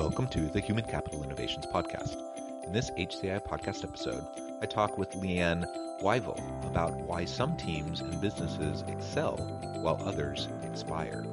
Welcome 0.00 0.28
to 0.28 0.48
the 0.48 0.60
Human 0.60 0.84
Capital 0.86 1.22
Innovations 1.22 1.66
Podcast. 1.66 2.16
In 2.64 2.72
this 2.72 2.90
HCI 2.92 3.44
podcast 3.44 3.84
episode, 3.84 4.24
I 4.62 4.64
talk 4.64 4.96
with 4.96 5.10
Leanne 5.10 5.66
Wyvill 6.00 6.40
about 6.66 6.94
why 6.94 7.26
some 7.26 7.54
teams 7.58 8.00
and 8.00 8.18
businesses 8.18 8.82
excel 8.88 9.36
while 9.82 10.00
others 10.08 10.48
expire. 10.64 11.26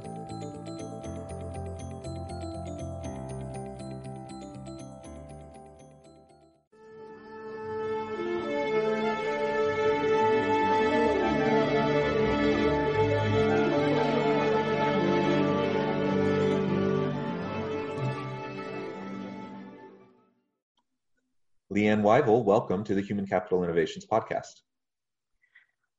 Leanne 21.77 22.01
Wyvill, 22.01 22.43
welcome 22.43 22.83
to 22.83 22.95
the 22.95 23.01
Human 23.01 23.27
Capital 23.27 23.63
Innovations 23.63 24.03
Podcast. 24.03 24.63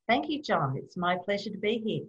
Thank 0.08 0.28
you, 0.28 0.42
John. 0.42 0.74
It's 0.76 0.96
my 0.96 1.16
pleasure 1.24 1.50
to 1.50 1.58
be 1.58 1.78
here. 1.78 2.04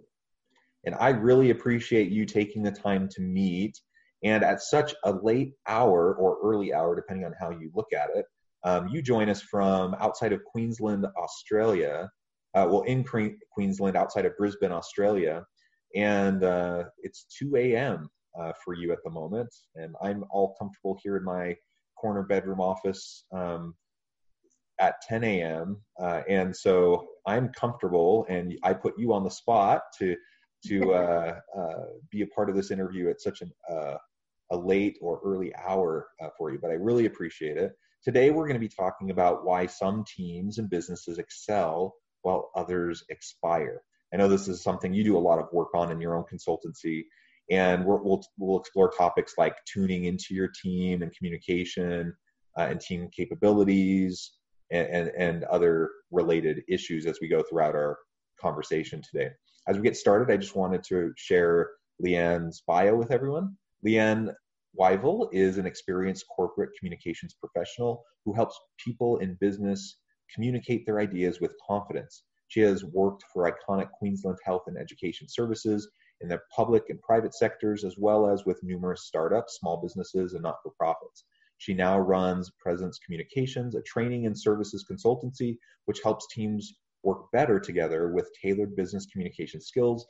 And 0.84 0.96
I 0.96 1.10
really 1.10 1.50
appreciate 1.50 2.10
you 2.10 2.26
taking 2.26 2.64
the 2.64 2.72
time 2.72 3.08
to 3.10 3.22
meet 3.22 3.78
and 4.24 4.42
at 4.42 4.60
such 4.60 4.92
a 5.04 5.12
late 5.12 5.52
hour 5.68 6.16
or 6.16 6.38
early 6.42 6.74
hour, 6.74 6.96
depending 6.96 7.24
on 7.24 7.32
how 7.38 7.50
you 7.50 7.70
look 7.72 7.92
at 7.92 8.10
it. 8.12 8.26
Um, 8.64 8.88
you 8.88 9.02
join 9.02 9.28
us 9.28 9.40
from 9.40 9.94
outside 10.00 10.32
of 10.32 10.42
Queensland, 10.42 11.06
Australia. 11.16 12.10
Uh, 12.56 12.66
well, 12.68 12.82
in 12.82 13.04
Queensland, 13.52 13.96
outside 13.96 14.26
of 14.26 14.36
Brisbane, 14.36 14.72
Australia. 14.72 15.44
And 15.94 16.42
uh, 16.42 16.86
it's 17.04 17.24
2 17.38 17.54
a.m. 17.54 18.10
Uh, 18.36 18.50
for 18.64 18.74
you 18.74 18.90
at 18.90 18.98
the 19.04 19.10
moment. 19.10 19.54
And 19.76 19.94
I'm 20.02 20.24
all 20.32 20.56
comfortable 20.58 20.98
here 21.04 21.16
in 21.16 21.22
my 21.22 21.54
corner 22.00 22.22
bedroom 22.22 22.60
office 22.60 23.24
um, 23.32 23.74
at 24.80 24.94
10 25.08 25.24
a.m. 25.24 25.80
Uh, 26.00 26.22
and 26.28 26.56
so 26.56 27.08
I'm 27.26 27.50
comfortable, 27.50 28.26
and 28.28 28.54
I 28.62 28.72
put 28.72 28.98
you 28.98 29.12
on 29.12 29.24
the 29.24 29.30
spot 29.30 29.82
to 29.98 30.16
to 30.66 30.92
uh, 30.94 31.34
uh, 31.58 31.84
be 32.10 32.22
a 32.22 32.26
part 32.26 32.50
of 32.50 32.56
this 32.56 32.70
interview 32.70 33.08
at 33.08 33.20
such 33.20 33.42
an, 33.42 33.50
uh, 33.70 33.96
a 34.50 34.56
late 34.56 34.98
or 35.00 35.20
early 35.24 35.52
hour 35.54 36.08
uh, 36.22 36.28
for 36.36 36.52
you. 36.52 36.58
But 36.60 36.70
I 36.70 36.74
really 36.74 37.06
appreciate 37.06 37.56
it. 37.56 37.72
Today 38.02 38.30
we're 38.30 38.46
going 38.46 38.60
to 38.60 38.68
be 38.68 38.68
talking 38.68 39.10
about 39.10 39.44
why 39.44 39.66
some 39.66 40.04
teams 40.04 40.58
and 40.58 40.70
businesses 40.70 41.18
excel 41.18 41.94
while 42.22 42.50
others 42.54 43.04
expire. 43.10 43.82
I 44.12 44.16
know 44.16 44.28
this 44.28 44.48
is 44.48 44.62
something 44.62 44.92
you 44.92 45.04
do 45.04 45.16
a 45.16 45.18
lot 45.18 45.38
of 45.38 45.52
work 45.52 45.68
on 45.74 45.90
in 45.90 46.00
your 46.00 46.16
own 46.16 46.24
consultancy, 46.24 47.04
and 47.50 47.84
we 47.84 47.90
will 47.90 48.24
we'll 48.38 48.60
explore 48.60 48.90
topics 48.90 49.34
like 49.36 49.56
tuning 49.64 50.04
into 50.04 50.34
your 50.34 50.48
team 50.62 51.02
and 51.02 51.14
communication 51.14 52.14
uh, 52.58 52.62
and 52.62 52.80
team 52.80 53.08
capabilities 53.14 54.32
and, 54.70 54.88
and, 54.88 55.08
and 55.16 55.44
other 55.44 55.90
related 56.10 56.62
issues 56.68 57.06
as 57.06 57.18
we 57.20 57.28
go 57.28 57.42
throughout 57.42 57.74
our 57.74 57.98
conversation 58.40 59.02
today. 59.02 59.30
As 59.68 59.76
we 59.76 59.82
get 59.82 59.96
started, 59.96 60.32
I 60.32 60.36
just 60.36 60.56
wanted 60.56 60.82
to 60.84 61.12
share 61.16 61.70
Leanne's 62.04 62.62
bio 62.66 62.94
with 62.94 63.10
everyone. 63.10 63.56
Leanne 63.86 64.32
Wyvill 64.78 65.28
is 65.32 65.58
an 65.58 65.66
experienced 65.66 66.24
corporate 66.34 66.70
communications 66.78 67.34
professional 67.34 68.04
who 68.24 68.32
helps 68.32 68.58
people 68.84 69.18
in 69.18 69.36
business 69.40 69.98
communicate 70.32 70.86
their 70.86 71.00
ideas 71.00 71.40
with 71.40 71.54
confidence. 71.66 72.22
She 72.48 72.60
has 72.60 72.84
worked 72.84 73.24
for 73.32 73.50
iconic 73.50 73.90
Queensland 73.90 74.38
Health 74.44 74.62
and 74.66 74.78
Education 74.78 75.28
Services 75.28 75.88
in 76.20 76.28
the 76.28 76.40
public 76.54 76.84
and 76.88 77.00
private 77.00 77.34
sectors, 77.34 77.84
as 77.84 77.96
well 77.98 78.28
as 78.28 78.44
with 78.44 78.62
numerous 78.62 79.04
startups, 79.04 79.58
small 79.58 79.80
businesses, 79.80 80.34
and 80.34 80.42
not 80.42 80.56
for 80.62 80.72
profits. 80.78 81.24
She 81.58 81.74
now 81.74 81.98
runs 81.98 82.50
Presence 82.58 82.98
Communications, 82.98 83.74
a 83.74 83.82
training 83.82 84.26
and 84.26 84.38
services 84.38 84.86
consultancy, 84.90 85.58
which 85.84 86.00
helps 86.02 86.26
teams 86.28 86.74
work 87.02 87.30
better 87.32 87.60
together 87.60 88.12
with 88.12 88.30
tailored 88.40 88.76
business 88.76 89.06
communication 89.06 89.60
skills, 89.60 90.06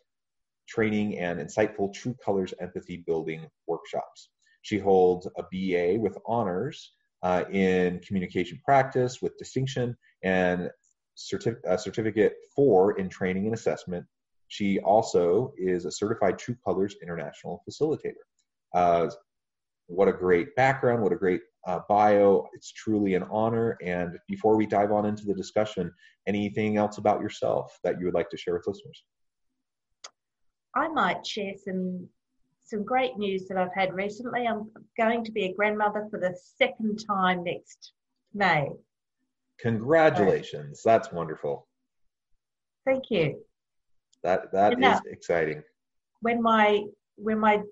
training, 0.69 1.19
and 1.19 1.41
insightful 1.41 1.93
true 1.93 2.15
colors 2.25 2.55
empathy 2.61 2.99
building 2.99 3.49
workshops. 3.67 4.31
She 4.63 4.79
holds 4.79 5.27
a 5.39 5.43
BA 5.43 5.99
with 6.01 6.19
honors 6.27 6.93
uh, 7.23 7.45
in 7.51 8.01
communication 8.01 8.61
practice 8.65 9.21
with 9.21 9.37
distinction 9.37 9.97
and 10.23 10.71
certif- 11.17 11.81
certificate 11.81 12.35
four 12.55 12.99
in 12.99 13.09
training 13.09 13.47
and 13.47 13.55
assessment 13.55 14.07
she 14.51 14.81
also 14.81 15.53
is 15.57 15.85
a 15.85 15.93
certified 15.93 16.37
True 16.37 16.57
Colors 16.65 16.97
International 17.01 17.63
facilitator. 17.69 18.25
Uh, 18.75 19.09
what 19.87 20.09
a 20.09 20.13
great 20.13 20.55
background, 20.57 21.03
what 21.03 21.13
a 21.13 21.17
great 21.17 21.41
uh, 21.69 21.81
bio. 21.89 22.49
It's 22.53 22.73
truly 22.73 23.15
an 23.15 23.23
honor. 23.31 23.79
And 23.81 24.19
before 24.29 24.57
we 24.57 24.67
dive 24.67 24.91
on 24.91 25.07
into 25.07 25.25
the 25.25 25.35
discussion, 25.35 25.93
anything 26.27 26.77
else 26.77 26.99
about 26.99 27.21
yourself 27.21 27.79
that 27.85 28.01
you 28.01 28.07
would 28.07 28.15
like 28.15 28.29
to 28.31 28.37
share 28.37 28.55
with 28.55 28.67
listeners? 28.67 29.05
I 30.75 30.89
might 30.89 31.25
share 31.25 31.55
some 31.65 32.09
some 32.65 32.85
great 32.85 33.17
news 33.19 33.49
that 33.49 33.59
I've 33.59 33.75
had 33.75 33.93
recently. 33.93 34.47
I'm 34.47 34.71
going 34.97 35.25
to 35.25 35.33
be 35.33 35.47
a 35.47 35.55
grandmother 35.55 36.07
for 36.11 36.21
the 36.21 36.37
second 36.57 37.05
time 37.05 37.43
next 37.45 37.93
May. 38.35 38.69
Congratulations. 39.61 40.81
That's 40.85 41.13
wonderful. 41.13 41.67
Thank 42.85 43.05
you. 43.11 43.43
That 44.23 44.53
that 44.53 44.83
is 44.83 45.01
exciting. 45.07 45.63
When 46.21 46.43
my 46.43 46.85
when 47.17 47.39
my 47.39 47.63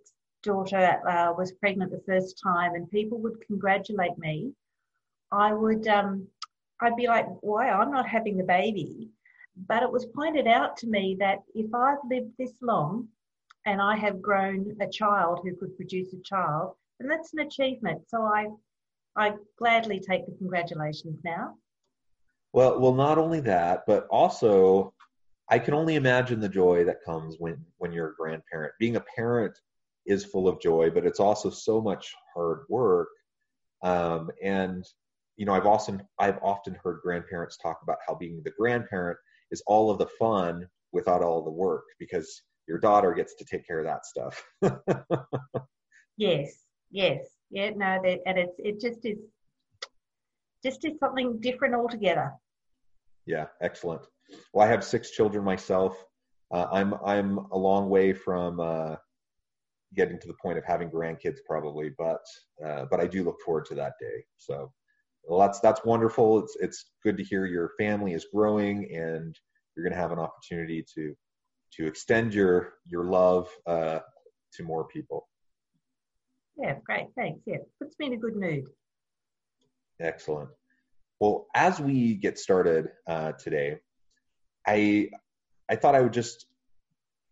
daughter 0.43 1.01
uh, 1.07 1.33
was 1.37 1.53
pregnant 1.53 1.91
the 1.91 2.03
first 2.07 2.41
time, 2.43 2.75
and 2.75 2.91
people 2.91 3.19
would 3.19 3.45
congratulate 3.47 4.17
me, 4.19 4.53
I 5.31 5.53
would 5.53 5.87
um, 5.89 6.27
I'd 6.81 6.97
be 6.97 7.07
like, 7.07 7.27
"Why? 7.41 7.69
I'm 7.69 7.91
not 7.91 8.09
having 8.09 8.37
the 8.37 8.45
baby." 8.45 9.11
But 9.67 9.83
it 9.83 9.91
was 9.91 10.07
pointed 10.07 10.47
out 10.47 10.77
to 10.79 10.87
me 10.87 11.17
that 11.19 11.39
if 11.55 11.75
I've 11.75 11.99
lived 12.09 12.31
this 12.39 12.55
long, 12.63 13.09
and 13.67 13.83
I 13.83 13.97
have 13.97 14.23
grown 14.23 14.77
a 14.81 14.89
child 14.89 15.41
who 15.43 15.57
could 15.57 15.77
produce 15.77 16.13
a 16.15 16.23
child, 16.23 16.75
then 16.99 17.09
that's 17.09 17.33
an 17.35 17.41
achievement. 17.41 18.09
So 18.09 18.23
I 18.23 18.49
I 19.17 19.35
gladly 19.59 20.01
take 20.01 20.27
the 20.27 20.37
congratulations 20.39 21.21
now. 21.25 21.57
Well, 22.53 22.81
well, 22.81 22.95
not 22.95 23.19
only 23.19 23.41
that, 23.41 23.85
but 23.87 24.07
also 24.09 24.95
I 25.51 25.59
can 25.59 25.75
only 25.75 25.95
imagine 25.95 26.41
the 26.41 26.49
joy 26.49 26.85
that 26.85 27.05
comes 27.05 27.37
when 27.39 27.65
when 27.79 27.93
you're 27.93 28.11
a 28.11 28.15
grandparent. 28.15 28.73
Being 28.79 28.97
a 28.97 29.05
parent 29.17 29.59
is 30.07 30.25
full 30.25 30.49
of 30.49 30.61
joy, 30.61 30.91
but 30.91 31.07
it's 31.07 31.21
also 31.21 31.51
so 31.51 31.81
much 31.81 32.15
hard 32.35 32.65
work. 32.69 33.09
Um, 33.83 34.31
and 34.43 34.85
you 35.37 35.47
know, 35.47 35.55
I've 35.55 35.67
often 35.67 36.03
I've 36.19 36.39
often 36.43 36.77
heard 36.83 37.01
grandparents 37.03 37.57
talk 37.57 37.81
about 37.83 37.99
how 38.07 38.15
being 38.15 38.43
the 38.45 38.53
grandparent 38.59 39.19
is 39.51 39.63
all 39.67 39.91
of 39.91 39.99
the 39.99 40.09
fun 40.19 40.69
without 40.93 41.23
all 41.23 41.43
the 41.43 41.51
work 41.51 41.85
because 41.99 42.43
your 42.67 42.79
daughter 42.79 43.15
gets 43.15 43.35
to 43.37 43.45
take 43.45 43.67
care 43.67 43.79
of 43.79 43.87
that 43.87 44.05
stuff. 44.05 44.43
yes, 46.17 46.67
yes, 46.91 47.25
yeah, 47.51 47.71
no, 47.71 47.99
that, 48.03 48.19
and 48.27 48.39
it's 48.39 48.57
it 48.59 48.81
just 48.81 49.05
is 49.05 49.19
just 50.63 50.85
is 50.85 50.99
something 50.99 51.41
different 51.41 51.75
altogether. 51.75 52.33
Yeah, 53.25 53.47
excellent. 53.63 54.03
Well, 54.53 54.67
I 54.67 54.71
have 54.71 54.85
six 54.85 55.11
children 55.11 55.45
myself. 55.45 55.97
Uh, 56.51 56.67
I'm 56.73 56.95
I'm 57.05 57.39
a 57.53 57.59
long 57.59 57.89
way 57.89 58.13
from 58.13 58.61
uh, 58.61 58.97
getting 59.95 60.19
to 60.19 60.27
the 60.27 60.37
point 60.41 60.59
of 60.59 60.65
having 60.65 60.91
grandkids, 60.91 61.39
probably, 61.47 61.91
but 61.99 62.23
uh, 62.65 62.87
but 62.91 63.01
I 63.01 63.07
do 63.07 63.25
look 63.25 63.41
forward 63.45 63.67
to 63.67 63.75
that 63.77 63.95
day. 64.01 64.25
So, 64.37 64.73
well, 65.25 65.39
that's 65.41 65.61
that's 65.61 65.85
wonderful. 65.85 66.39
It's 66.39 66.57
it's 66.61 66.91
good 67.05 67.17
to 67.19 67.25
hear 67.25 67.47
your 67.47 67.73
family 67.79 68.15
is 68.15 68.27
growing, 68.33 68.91
and 68.95 69.37
you're 69.77 69.85
going 69.85 69.95
to 69.95 70.01
have 70.01 70.13
an 70.13 70.19
opportunity 70.19 70.85
to 70.95 71.15
to 71.75 71.87
extend 71.87 72.35
your 72.35 72.75
your 72.87 73.05
love 73.05 73.49
uh, 73.67 74.01
to 74.55 74.63
more 74.63 74.87
people. 74.89 75.29
Yeah, 76.57 76.75
great. 76.85 77.09
Thanks. 77.17 77.41
Yeah, 77.47 77.59
puts 77.79 77.97
me 77.99 78.07
in 78.07 78.15
a 78.15 78.17
good 78.17 78.37
mood. 78.37 78.65
Excellent. 80.01 80.51
Well, 81.21 81.47
as 81.55 81.81
we 81.81 82.15
get 82.15 82.39
started 82.39 82.91
uh, 83.07 83.33
today, 83.33 83.79
I 84.69 85.09
I 85.71 85.77
thought 85.77 85.95
I 85.95 86.01
would 86.01 86.13
just 86.13 86.47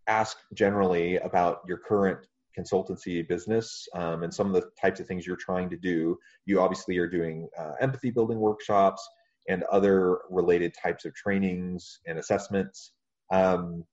ask 0.06 0.36
generally 0.54 1.16
about 1.18 1.60
your 1.66 1.78
current 1.78 2.26
consultancy 2.58 3.26
business 3.28 3.86
um, 3.94 4.22
and 4.22 4.32
some 4.32 4.46
of 4.46 4.54
the 4.54 4.70
types 4.80 5.00
of 5.00 5.06
things 5.06 5.26
you're 5.26 5.36
trying 5.36 5.68
to 5.70 5.76
do. 5.76 6.18
You 6.46 6.60
obviously 6.60 6.96
are 6.98 7.08
doing 7.08 7.48
uh, 7.58 7.72
empathy 7.80 8.10
building 8.10 8.38
workshops 8.38 9.06
and 9.48 9.62
other 9.64 10.20
related 10.30 10.74
types 10.82 11.04
of 11.04 11.14
trainings 11.14 12.00
and 12.06 12.18
assessments. 12.18 12.92
Um, 13.30 13.84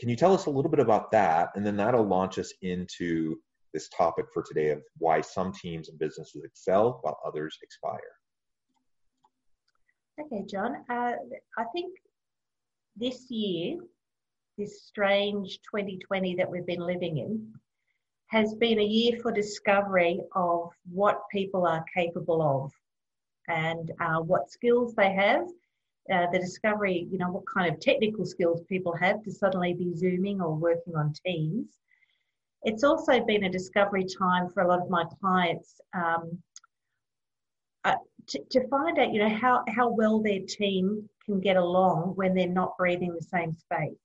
can 0.00 0.08
you 0.08 0.16
tell 0.16 0.34
us 0.34 0.46
a 0.46 0.50
little 0.50 0.70
bit 0.70 0.80
about 0.80 1.12
that? 1.12 1.50
And 1.54 1.64
then 1.64 1.76
that'll 1.76 2.06
launch 2.06 2.38
us 2.38 2.52
into 2.62 3.36
this 3.72 3.88
topic 3.88 4.26
for 4.34 4.42
today 4.42 4.70
of 4.70 4.82
why 4.98 5.20
some 5.20 5.52
teams 5.52 5.88
and 5.88 5.98
businesses 5.98 6.42
excel 6.44 6.98
while 7.02 7.18
others 7.24 7.56
expire. 7.62 8.00
Okay, 10.20 10.44
John. 10.50 10.84
Uh, 10.90 11.12
I 11.56 11.64
think 11.72 11.94
this 12.96 13.30
year, 13.30 13.78
this 14.58 14.82
strange 14.84 15.60
2020 15.70 16.36
that 16.36 16.50
we've 16.50 16.66
been 16.66 16.80
living 16.80 17.18
in, 17.18 17.52
has 18.26 18.54
been 18.54 18.78
a 18.78 18.84
year 18.84 19.18
for 19.20 19.30
discovery 19.30 20.20
of 20.34 20.70
what 20.90 21.22
people 21.30 21.66
are 21.66 21.84
capable 21.94 22.40
of 22.42 22.72
and 23.48 23.92
uh, 24.00 24.20
what 24.20 24.50
skills 24.50 24.94
they 24.94 25.12
have. 25.12 25.46
Uh, 26.12 26.26
the 26.32 26.38
discovery, 26.38 27.06
you 27.10 27.18
know, 27.18 27.30
what 27.30 27.44
kind 27.46 27.72
of 27.72 27.78
technical 27.78 28.26
skills 28.26 28.62
people 28.68 28.94
have 28.96 29.22
to 29.22 29.30
suddenly 29.30 29.72
be 29.72 29.94
Zooming 29.94 30.40
or 30.40 30.54
working 30.54 30.96
on 30.96 31.12
Teams. 31.24 31.78
It's 32.64 32.84
also 32.84 33.24
been 33.24 33.44
a 33.44 33.50
discovery 33.50 34.06
time 34.18 34.48
for 34.48 34.62
a 34.62 34.68
lot 34.68 34.80
of 34.80 34.90
my 34.90 35.04
clients 35.20 35.80
um, 35.94 36.42
to, 38.28 38.68
find 38.68 38.98
out, 38.98 39.12
you 39.12 39.20
know, 39.20 39.28
how, 39.34 39.64
how 39.68 39.88
well 39.88 40.20
their 40.20 40.40
team 40.40 41.08
can 41.24 41.40
get 41.40 41.56
along 41.56 42.12
when 42.14 42.34
they're 42.34 42.48
not 42.48 42.76
breathing 42.78 43.14
the 43.14 43.22
same 43.22 43.54
space. 43.54 43.96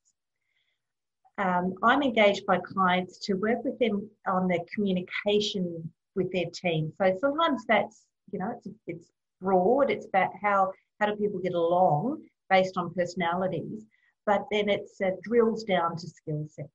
Um, 1.37 1.75
I'm 1.83 2.01
engaged 2.01 2.45
by 2.45 2.59
clients 2.59 3.19
to 3.25 3.33
work 3.33 3.63
with 3.63 3.77
them 3.79 4.09
on 4.27 4.47
their 4.47 4.63
communication 4.73 5.91
with 6.15 6.31
their 6.31 6.49
team. 6.51 6.91
So 6.97 7.15
sometimes 7.21 7.63
that's, 7.67 8.05
you 8.31 8.39
know, 8.39 8.53
it's, 8.57 8.67
it's 8.87 9.11
broad. 9.39 9.91
It's 9.91 10.07
about 10.07 10.31
how, 10.41 10.71
how 10.99 11.07
do 11.07 11.15
people 11.15 11.39
get 11.39 11.53
along 11.53 12.23
based 12.49 12.75
on 12.77 12.93
personalities. 12.93 13.85
But 14.25 14.45
then 14.51 14.67
it 14.67 14.89
uh, 15.03 15.11
drills 15.23 15.63
down 15.63 15.95
to 15.95 16.07
skill 16.07 16.45
sets. 16.49 16.69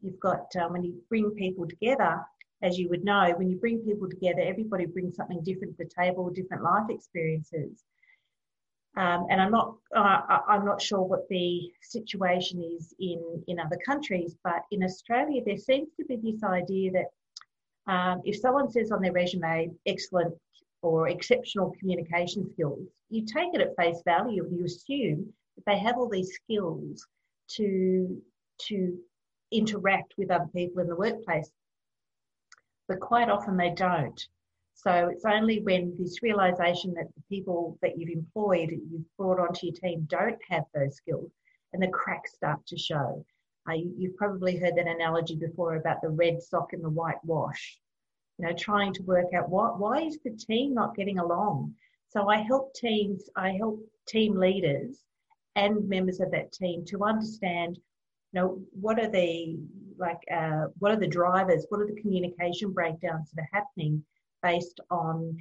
You've 0.00 0.18
got, 0.18 0.46
um, 0.60 0.72
when 0.72 0.82
you 0.82 0.94
bring 1.08 1.30
people 1.32 1.68
together, 1.68 2.20
as 2.62 2.78
you 2.78 2.88
would 2.88 3.04
know, 3.04 3.32
when 3.36 3.50
you 3.50 3.56
bring 3.56 3.80
people 3.80 4.08
together, 4.08 4.40
everybody 4.40 4.86
brings 4.86 5.16
something 5.16 5.42
different 5.42 5.76
to 5.76 5.84
the 5.84 5.90
table, 6.02 6.30
different 6.30 6.62
life 6.62 6.88
experiences. 6.88 7.84
Um, 8.96 9.26
and 9.30 9.40
I'm 9.40 9.50
not, 9.50 9.76
uh, 9.96 10.20
I'm 10.48 10.64
not 10.64 10.80
sure 10.80 11.00
what 11.00 11.26
the 11.28 11.72
situation 11.80 12.62
is 12.62 12.94
in, 13.00 13.42
in 13.48 13.58
other 13.58 13.78
countries, 13.84 14.36
but 14.44 14.62
in 14.70 14.84
Australia, 14.84 15.42
there 15.44 15.56
seems 15.56 15.88
to 15.98 16.04
be 16.04 16.16
this 16.16 16.42
idea 16.44 16.92
that 16.92 17.92
um, 17.92 18.20
if 18.24 18.36
someone 18.38 18.70
says 18.70 18.92
on 18.92 19.00
their 19.00 19.12
resume, 19.12 19.70
excellent 19.86 20.34
or 20.82 21.08
exceptional 21.08 21.74
communication 21.80 22.48
skills, 22.52 22.86
you 23.08 23.24
take 23.24 23.54
it 23.54 23.60
at 23.60 23.76
face 23.76 24.02
value 24.04 24.44
and 24.44 24.56
you 24.56 24.64
assume 24.66 25.32
that 25.56 25.64
they 25.66 25.78
have 25.78 25.96
all 25.96 26.08
these 26.08 26.34
skills 26.34 27.06
to, 27.48 28.20
to 28.58 28.98
interact 29.50 30.14
with 30.18 30.30
other 30.30 30.48
people 30.54 30.80
in 30.80 30.88
the 30.88 30.96
workplace 30.96 31.50
but 32.92 33.00
quite 33.00 33.30
often 33.30 33.56
they 33.56 33.70
don't. 33.70 34.20
So 34.74 35.08
it's 35.10 35.24
only 35.24 35.62
when 35.62 35.96
this 35.98 36.22
realization 36.22 36.92
that 36.94 37.08
the 37.14 37.22
people 37.30 37.78
that 37.80 37.96
you've 37.96 38.10
employed, 38.10 38.70
you've 38.70 39.16
brought 39.16 39.40
onto 39.40 39.66
your 39.66 39.74
team, 39.74 40.06
don't 40.10 40.38
have 40.50 40.64
those 40.74 40.96
skills, 40.96 41.30
and 41.72 41.82
the 41.82 41.88
cracks 41.88 42.34
start 42.34 42.66
to 42.66 42.76
show. 42.76 43.24
Uh, 43.66 43.74
you, 43.74 44.08
have 44.08 44.16
probably 44.16 44.58
heard 44.58 44.76
that 44.76 44.88
analogy 44.88 45.36
before 45.36 45.76
about 45.76 46.02
the 46.02 46.10
red 46.10 46.42
sock 46.42 46.74
and 46.74 46.84
the 46.84 46.90
white 46.90 47.24
wash. 47.24 47.78
You 48.38 48.46
know, 48.46 48.52
trying 48.52 48.92
to 48.94 49.02
work 49.04 49.32
out 49.34 49.48
what 49.48 49.78
why 49.78 50.02
is 50.02 50.18
the 50.22 50.36
team 50.36 50.74
not 50.74 50.96
getting 50.96 51.18
along. 51.18 51.74
So 52.08 52.28
I 52.28 52.38
help 52.42 52.74
teams, 52.74 53.30
I 53.36 53.52
help 53.52 53.80
team 54.06 54.36
leaders 54.36 54.98
and 55.56 55.88
members 55.88 56.20
of 56.20 56.30
that 56.32 56.52
team 56.52 56.84
to 56.86 57.04
understand, 57.04 57.78
you 58.32 58.40
know, 58.40 58.58
what 58.72 58.98
are 58.98 59.10
the 59.10 59.58
like 59.98 60.20
uh, 60.34 60.66
what 60.78 60.92
are 60.92 60.96
the 60.96 61.06
drivers, 61.06 61.66
what 61.68 61.80
are 61.80 61.86
the 61.86 62.00
communication 62.00 62.72
breakdowns 62.72 63.30
that 63.34 63.42
are 63.42 63.48
happening 63.52 64.04
based 64.42 64.80
on 64.90 65.36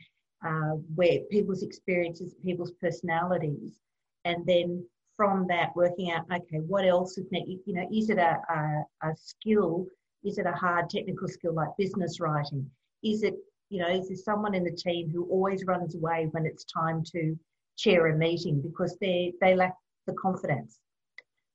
uh, 0.46 0.76
where 0.96 1.20
people's 1.32 1.64
experiences, 1.64 2.36
people's 2.44 2.74
personalities, 2.82 3.80
and 4.26 4.46
then 4.46 4.84
from 5.16 5.46
that 5.48 5.76
working 5.76 6.12
out, 6.12 6.26
okay, 6.32 6.58
what 6.58 6.86
else 6.86 7.18
is 7.18 7.28
you 7.32 7.74
know, 7.74 7.88
is 7.94 8.10
it 8.10 8.18
a, 8.18 8.38
a, 8.50 9.10
a 9.10 9.16
skill? 9.16 9.86
Is 10.24 10.38
it 10.38 10.46
a 10.46 10.52
hard 10.52 10.90
technical 10.90 11.28
skill 11.28 11.54
like 11.54 11.70
business 11.78 12.20
writing? 12.20 12.70
Is 13.04 13.24
it, 13.24 13.36
you 13.70 13.80
know, 13.80 13.90
is 13.90 14.08
there 14.08 14.18
someone 14.18 14.54
in 14.54 14.64
the 14.64 14.72
team 14.72 15.10
who 15.10 15.26
always 15.26 15.66
runs 15.66 15.96
away 15.96 16.28
when 16.32 16.46
it's 16.46 16.66
time 16.66 17.04
to 17.12 17.38
chair 17.78 18.08
a 18.08 18.18
meeting 18.18 18.62
because 18.62 18.98
they 19.00 19.34
they 19.42 19.56
lack 19.56 19.76
the 20.08 20.14
confidence 20.14 20.80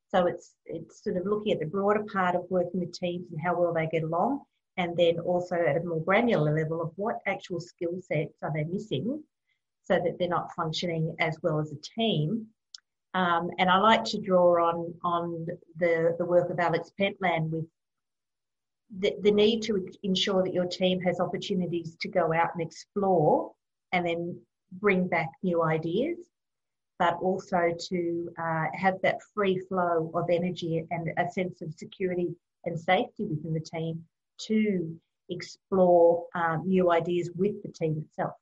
so 0.09 0.27
it's 0.27 0.55
it's 0.67 1.03
sort 1.03 1.17
of 1.17 1.27
looking 1.27 1.53
at 1.53 1.61
the 1.61 1.67
broader 1.67 2.05
part 2.13 2.35
of 2.37 2.45
working 2.51 2.81
with 2.81 2.93
teams 2.93 3.31
and 3.31 3.41
how 3.41 3.59
well 3.59 3.73
they 3.73 3.87
get 3.87 4.03
along, 4.03 4.41
and 4.77 4.97
then 4.97 5.19
also 5.19 5.57
at 5.57 5.77
a 5.77 5.85
more 5.85 6.03
granular 6.03 6.55
level 6.55 6.81
of 6.81 6.93
what 6.97 7.21
actual 7.27 7.61
skill 7.61 8.01
sets 8.01 8.43
are 8.43 8.53
they 8.55 8.65
missing, 8.65 9.23
so 9.83 9.95
that 9.97 10.17
they're 10.19 10.29
not 10.29 10.55
functioning 10.55 11.15
as 11.19 11.37
well 11.43 11.59
as 11.59 11.73
a 11.73 12.01
team. 12.01 12.47
Um, 13.15 13.51
and 13.59 13.71
I 13.71 13.79
like 13.79 14.05
to 14.05 14.21
draw 14.21 14.69
on 14.69 14.95
on 15.03 15.47
the 15.77 16.15
the 16.19 16.25
work 16.25 16.51
of 16.51 16.61
Alex 16.61 16.91
Pentland 16.99 17.53
with 17.53 17.67
the, 18.99 19.17
the 19.23 19.33
need 19.33 19.63
to 19.63 19.85
ensure 20.03 20.43
that 20.45 20.55
your 20.55 20.67
team 20.67 21.01
has 21.01 21.19
opportunities 21.19 21.97
to 22.01 22.09
go 22.09 22.33
out 22.33 22.51
and 22.55 22.63
explore 22.63 23.53
and 23.93 24.07
then 24.07 24.41
bring 24.73 25.09
back 25.09 25.29
new 25.43 25.63
ideas 25.63 26.19
but 26.99 27.19
also 27.21 27.75
to 27.89 28.31
uh, 28.39 28.65
have 28.75 28.95
that 29.03 29.19
free 29.35 29.59
flow 29.69 30.11
of 30.15 30.25
energy 30.31 30.85
and 30.91 31.11
a 31.19 31.31
sense 31.31 31.61
of 31.63 31.73
security 31.75 32.35
and 32.65 32.79
safety 32.79 33.25
within 33.25 33.53
the 33.53 33.61
team 33.61 34.03
to 34.39 34.99
explore 35.29 36.25
um, 36.35 36.63
new 36.67 36.91
ideas 36.91 37.31
with 37.37 37.63
the 37.63 37.73
team 37.73 38.05
itself. 38.07 38.35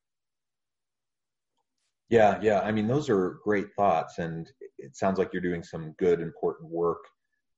Yeah, 2.11 2.39
yeah. 2.43 2.61
I 2.61 2.71
mean, 2.71 2.87
those 2.87 3.09
are 3.09 3.39
great 3.43 3.75
thoughts, 3.75 4.19
and 4.19 4.49
it 4.79 4.95
sounds 4.95 5.19
like 5.19 5.33
you're 5.33 5.43
doing 5.43 5.63
some 5.63 5.95
good, 5.99 6.21
important 6.21 6.71
work 6.71 7.05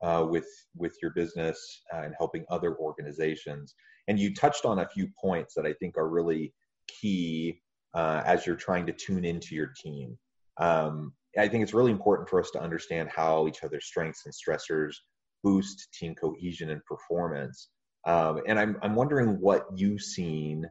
uh, 0.02 0.24
with 0.28 0.46
with 0.76 0.96
your 1.02 1.10
business 1.12 1.82
uh, 1.92 2.02
and 2.02 2.14
helping 2.16 2.44
other 2.48 2.76
organizations. 2.76 3.74
And 4.08 4.18
you 4.18 4.34
touched 4.34 4.64
on 4.64 4.78
a 4.78 4.88
few 4.88 5.08
points 5.20 5.54
that 5.54 5.66
I 5.66 5.72
think 5.74 5.98
are 5.98 6.08
really 6.08 6.54
key 6.86 7.60
uh, 7.94 8.22
as 8.24 8.46
you're 8.46 8.56
trying 8.56 8.86
to 8.86 8.92
tune 8.92 9.24
into 9.24 9.54
your 9.54 9.72
team 9.82 10.16
um, 10.58 11.12
I 11.38 11.48
think 11.48 11.62
it's 11.62 11.74
really 11.74 11.92
important 11.92 12.28
for 12.28 12.40
us 12.40 12.50
to 12.52 12.62
understand 12.62 13.10
how 13.14 13.46
each 13.46 13.62
other's 13.62 13.86
strengths 13.86 14.24
and 14.24 14.34
stressors 14.34 14.94
boost 15.42 15.88
team 15.92 16.14
cohesion 16.14 16.70
and 16.70 16.84
performance. 16.84 17.68
Um, 18.06 18.40
and 18.46 18.58
I'm, 18.58 18.78
I'm 18.82 18.94
wondering 18.94 19.40
what 19.40 19.66
you've 19.74 20.00
seen 20.00 20.64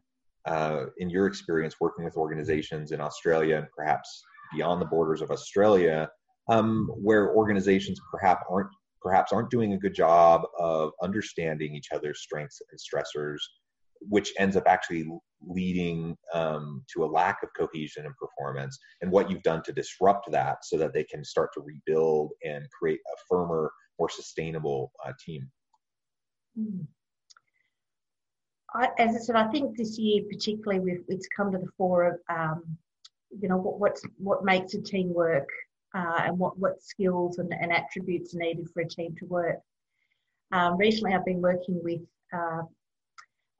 uh, 0.45 0.85
in 0.97 1.09
your 1.09 1.27
experience 1.27 1.75
working 1.79 2.05
with 2.05 2.17
organizations 2.17 2.91
in 2.91 3.01
Australia 3.01 3.57
and 3.57 3.67
perhaps 3.75 4.23
beyond 4.53 4.81
the 4.81 4.85
borders 4.85 5.21
of 5.21 5.31
Australia, 5.31 6.09
um, 6.49 6.89
where 6.95 7.35
organizations 7.35 7.99
perhaps 8.11 8.43
aren't 8.49 8.69
perhaps 9.01 9.31
aren't 9.31 9.51
doing 9.51 9.73
a 9.73 9.77
good 9.77 9.93
job 9.93 10.41
of 10.57 10.91
understanding 11.03 11.75
each 11.75 11.89
other's 11.91 12.21
strengths 12.21 12.59
and 12.71 12.79
stressors 12.79 13.37
which 14.09 14.33
ends 14.37 14.55
up 14.55 14.63
actually 14.67 15.05
leading 15.47 16.15
um, 16.33 16.83
to 16.93 17.03
a 17.03 17.07
lack 17.07 17.37
of 17.43 17.49
cohesion 17.57 18.05
and 18.05 18.15
performance 18.17 18.77
and 19.01 19.11
what 19.11 19.29
you've 19.29 19.43
done 19.43 19.61
to 19.63 19.71
disrupt 19.71 20.29
that 20.31 20.57
so 20.63 20.77
that 20.77 20.93
they 20.93 21.03
can 21.03 21.23
start 21.23 21.49
to 21.53 21.61
rebuild 21.61 22.31
and 22.43 22.65
create 22.71 22.99
a 23.13 23.17
firmer 23.29 23.71
more 23.99 24.09
sustainable 24.09 24.91
uh, 25.05 25.13
team 25.23 25.49
hmm. 26.57 26.81
I, 28.73 28.89
as 28.99 29.15
I 29.15 29.19
said, 29.19 29.35
I 29.37 29.47
think 29.47 29.77
this 29.77 29.97
year 29.97 30.23
particularly 30.29 30.99
it's 31.07 31.27
come 31.35 31.51
to 31.51 31.57
the 31.57 31.71
fore 31.77 32.03
of 32.07 32.19
um, 32.29 32.77
you 33.41 33.47
know 33.47 33.57
what 33.57 33.97
what 34.17 34.43
makes 34.43 34.73
a 34.73 34.81
team 34.81 35.13
work 35.13 35.47
uh, 35.95 36.23
and 36.25 36.37
what 36.37 36.57
what 36.59 36.81
skills 36.83 37.37
and, 37.37 37.53
and, 37.53 37.71
attributes 37.71 38.35
are 38.35 38.39
needed 38.39 38.69
for 38.73 38.81
a 38.81 38.87
team 38.87 39.15
to 39.19 39.25
work. 39.25 39.59
Um, 40.51 40.77
recently, 40.77 41.13
I've 41.13 41.25
been 41.25 41.41
working 41.41 41.81
with 41.83 42.01
uh, 42.33 42.63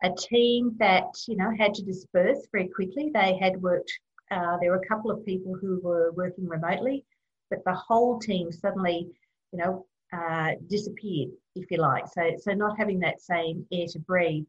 a 0.06 0.14
team 0.16 0.76
that 0.78 1.08
you 1.28 1.36
know 1.36 1.52
had 1.58 1.74
to 1.74 1.84
disperse 1.84 2.48
very 2.52 2.68
quickly. 2.68 3.12
They 3.14 3.38
had 3.42 3.62
worked. 3.62 3.92
Uh, 4.32 4.58
there 4.60 4.72
were 4.72 4.82
a 4.84 4.88
couple 4.88 5.12
of 5.12 5.26
people 5.26 5.56
who 5.60 5.80
were 5.84 6.12
working 6.12 6.48
remotely, 6.48 7.04
but 7.50 7.64
the 7.66 7.74
whole 7.74 8.20
team 8.20 8.52
suddenly, 8.52 9.08
you 9.52 9.60
know, 9.60 9.86
uh, 10.14 10.52
disappeared, 10.68 11.30
if 11.56 11.70
you 11.70 11.78
like. 11.78 12.06
So, 12.08 12.32
so 12.40 12.54
not 12.54 12.78
having 12.78 13.00
that 13.00 13.22
same 13.22 13.66
air 13.72 13.88
to 13.92 14.00
breathe, 14.00 14.46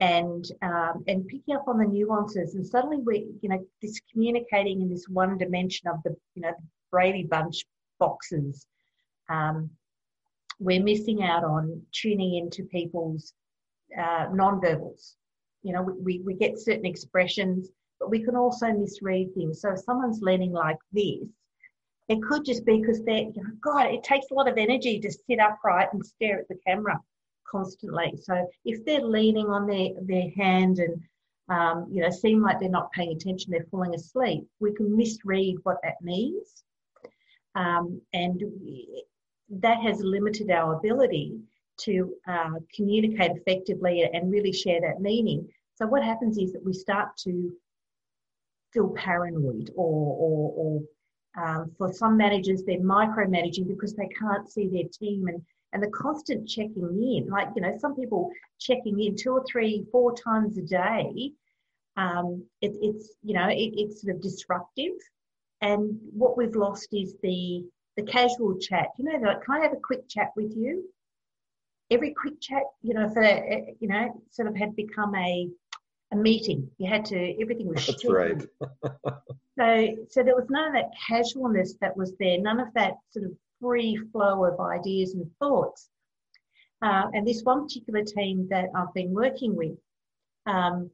and 0.00 0.44
um, 0.62 1.04
and 1.06 1.26
picking 1.26 1.54
up 1.56 1.68
on 1.68 1.78
the 1.78 1.86
nuances, 1.86 2.54
and 2.54 2.66
suddenly 2.66 2.98
we, 2.98 3.26
you 3.42 3.48
know, 3.48 3.64
this 3.80 4.00
communicating 4.12 4.82
in 4.82 4.90
this 4.90 5.06
one 5.08 5.38
dimension 5.38 5.88
of 5.88 6.02
the, 6.04 6.16
you 6.34 6.42
know, 6.42 6.52
Brady 6.90 7.24
Bunch 7.24 7.64
boxes. 7.98 8.66
Um, 9.28 9.70
we're 10.60 10.82
missing 10.82 11.22
out 11.22 11.42
on 11.42 11.82
tuning 11.92 12.36
into 12.36 12.62
people's 12.64 13.32
uh, 13.98 14.26
non-verbals. 14.32 15.16
You 15.62 15.72
know, 15.72 15.82
we, 15.82 16.20
we 16.20 16.34
get 16.34 16.58
certain 16.58 16.84
expressions, 16.86 17.70
but 17.98 18.10
we 18.10 18.22
can 18.22 18.36
also 18.36 18.66
misread 18.72 19.34
things. 19.34 19.60
So 19.60 19.72
if 19.72 19.80
someone's 19.80 20.20
leaning 20.20 20.52
like 20.52 20.78
this, 20.92 21.26
it 22.08 22.22
could 22.22 22.44
just 22.44 22.66
be 22.66 22.80
because 22.80 23.02
they're, 23.02 23.18
you 23.18 23.32
know, 23.36 23.50
God, 23.62 23.86
it 23.86 24.04
takes 24.04 24.26
a 24.30 24.34
lot 24.34 24.48
of 24.48 24.58
energy 24.58 25.00
to 25.00 25.10
sit 25.10 25.40
upright 25.40 25.88
and 25.92 26.04
stare 26.04 26.38
at 26.38 26.48
the 26.48 26.58
camera 26.66 27.00
constantly. 27.50 28.14
So 28.22 28.46
if 28.64 28.84
they're 28.84 29.00
leaning 29.00 29.46
on 29.46 29.66
their, 29.66 29.90
their 30.02 30.30
hand 30.36 30.80
and, 30.80 31.00
um, 31.48 31.86
you 31.90 32.02
know, 32.02 32.10
seem 32.10 32.42
like 32.42 32.60
they're 32.60 32.68
not 32.68 32.92
paying 32.92 33.12
attention, 33.12 33.52
they're 33.52 33.66
falling 33.70 33.94
asleep, 33.94 34.44
we 34.60 34.74
can 34.74 34.94
misread 34.94 35.56
what 35.62 35.78
that 35.82 36.00
means. 36.02 36.64
Um, 37.54 38.02
and 38.12 38.42
that 39.48 39.80
has 39.80 40.00
limited 40.00 40.50
our 40.50 40.74
ability 40.74 41.38
to 41.78 42.14
uh, 42.28 42.58
communicate 42.74 43.32
effectively 43.36 44.08
and 44.12 44.30
really 44.30 44.52
share 44.52 44.80
that 44.80 45.00
meaning. 45.00 45.48
So 45.76 45.86
what 45.86 46.04
happens 46.04 46.38
is 46.38 46.52
that 46.52 46.64
we 46.64 46.72
start 46.72 47.16
to 47.24 47.52
feel 48.72 48.90
paranoid 48.90 49.70
or, 49.76 50.16
or, 50.18 50.52
or 50.56 50.82
um, 51.36 51.72
for 51.76 51.92
some 51.92 52.16
managers, 52.16 52.62
they're 52.62 52.78
micromanaging 52.78 53.66
because 53.66 53.94
they 53.94 54.08
can't 54.18 54.48
see 54.48 54.68
their 54.68 54.88
team 54.92 55.26
and, 55.26 55.42
and 55.72 55.82
the 55.82 55.90
constant 55.90 56.48
checking 56.48 57.02
in. 57.02 57.28
Like, 57.28 57.48
you 57.56 57.62
know, 57.62 57.76
some 57.78 57.96
people 57.96 58.30
checking 58.60 59.00
in 59.00 59.16
two 59.16 59.32
or 59.32 59.44
three, 59.50 59.84
four 59.90 60.14
times 60.14 60.56
a 60.58 60.62
day. 60.62 61.32
Um, 61.96 62.44
it, 62.60 62.72
it's, 62.80 63.14
you 63.22 63.34
know, 63.34 63.48
it, 63.48 63.72
it's 63.76 64.02
sort 64.02 64.14
of 64.14 64.22
disruptive. 64.22 64.92
And 65.60 65.98
what 66.12 66.36
we've 66.36 66.54
lost 66.54 66.88
is 66.92 67.14
the 67.22 67.64
the 67.96 68.02
casual 68.02 68.58
chat. 68.58 68.88
You 68.98 69.04
know, 69.04 69.18
like, 69.18 69.42
can 69.44 69.56
I 69.56 69.62
have 69.62 69.72
a 69.72 69.80
quick 69.80 70.08
chat 70.08 70.30
with 70.36 70.52
you? 70.56 70.84
Every 71.90 72.14
quick 72.14 72.40
chat, 72.40 72.62
you 72.82 72.94
know, 72.94 73.08
for 73.10 73.22
you 73.22 73.88
know, 73.88 74.22
sort 74.30 74.48
of 74.48 74.56
had 74.56 74.74
become 74.74 75.14
a 75.14 75.48
a 76.12 76.16
meeting. 76.16 76.70
You 76.78 76.88
had 76.88 77.04
to 77.06 77.40
everything 77.40 77.68
was. 77.68 77.86
That's 77.86 78.04
right. 78.04 78.42
so, 79.58 79.96
so 80.10 80.22
there 80.22 80.34
was 80.34 80.46
none 80.48 80.68
of 80.68 80.72
that 80.74 80.90
casualness 81.08 81.74
that 81.80 81.96
was 81.96 82.14
there. 82.18 82.38
None 82.38 82.60
of 82.60 82.68
that 82.74 82.94
sort 83.10 83.26
of 83.26 83.32
free 83.60 83.98
flow 84.12 84.44
of 84.44 84.60
ideas 84.60 85.14
and 85.14 85.30
thoughts. 85.38 85.88
Uh, 86.82 87.04
and 87.14 87.26
this 87.26 87.42
one 87.42 87.64
particular 87.64 88.02
team 88.02 88.46
that 88.50 88.68
I've 88.74 88.92
been 88.94 89.12
working 89.14 89.56
with, 89.56 89.76
um, 90.46 90.90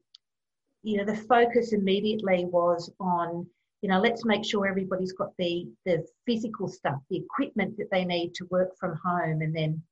you 0.83 0.97
know, 0.99 1.05
the 1.05 1.17
focus 1.17 1.73
immediately 1.73 2.45
was 2.45 2.91
on 3.01 3.47
you 3.83 3.89
know, 3.89 3.99
let's 3.99 4.27
make 4.27 4.45
sure 4.45 4.67
everybody's 4.67 5.13
got 5.13 5.35
the 5.39 5.67
the 5.87 6.07
physical 6.27 6.69
stuff, 6.69 7.01
the 7.09 7.17
equipment 7.17 7.77
that 7.79 7.91
they 7.91 8.05
need 8.05 8.35
to 8.35 8.45
work 8.51 8.77
from 8.79 8.99
home, 9.03 9.41
and 9.41 9.57
then 9.57 9.83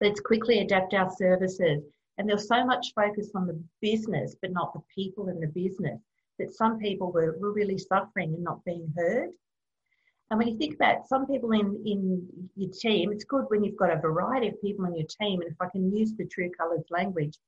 let's 0.00 0.20
quickly 0.20 0.60
adapt 0.60 0.94
our 0.94 1.10
services. 1.16 1.82
And 2.16 2.28
there's 2.28 2.48
so 2.48 2.64
much 2.64 2.92
focus 2.94 3.30
on 3.34 3.46
the 3.46 3.62
business, 3.80 4.36
but 4.40 4.52
not 4.52 4.72
the 4.72 4.82
people 4.94 5.28
in 5.28 5.40
the 5.40 5.46
business, 5.48 6.00
that 6.38 6.52
some 6.52 6.78
people 6.78 7.12
were, 7.12 7.36
were 7.38 7.52
really 7.52 7.78
suffering 7.78 8.34
and 8.34 8.42
not 8.42 8.64
being 8.64 8.92
heard. 8.96 9.30
And 10.30 10.38
when 10.38 10.48
you 10.48 10.58
think 10.58 10.74
about 10.74 11.08
some 11.08 11.26
people 11.26 11.52
in, 11.52 11.82
in 11.86 12.26
your 12.56 12.70
team, 12.70 13.12
it's 13.12 13.24
good 13.24 13.44
when 13.48 13.64
you've 13.64 13.76
got 13.76 13.96
a 13.96 14.00
variety 14.00 14.48
of 14.48 14.60
people 14.60 14.84
in 14.84 14.96
your 14.96 15.06
team. 15.06 15.40
And 15.40 15.50
if 15.50 15.56
I 15.60 15.68
can 15.70 15.94
use 15.94 16.12
the 16.12 16.26
true 16.26 16.50
colours 16.58 16.84
language, 16.90 17.38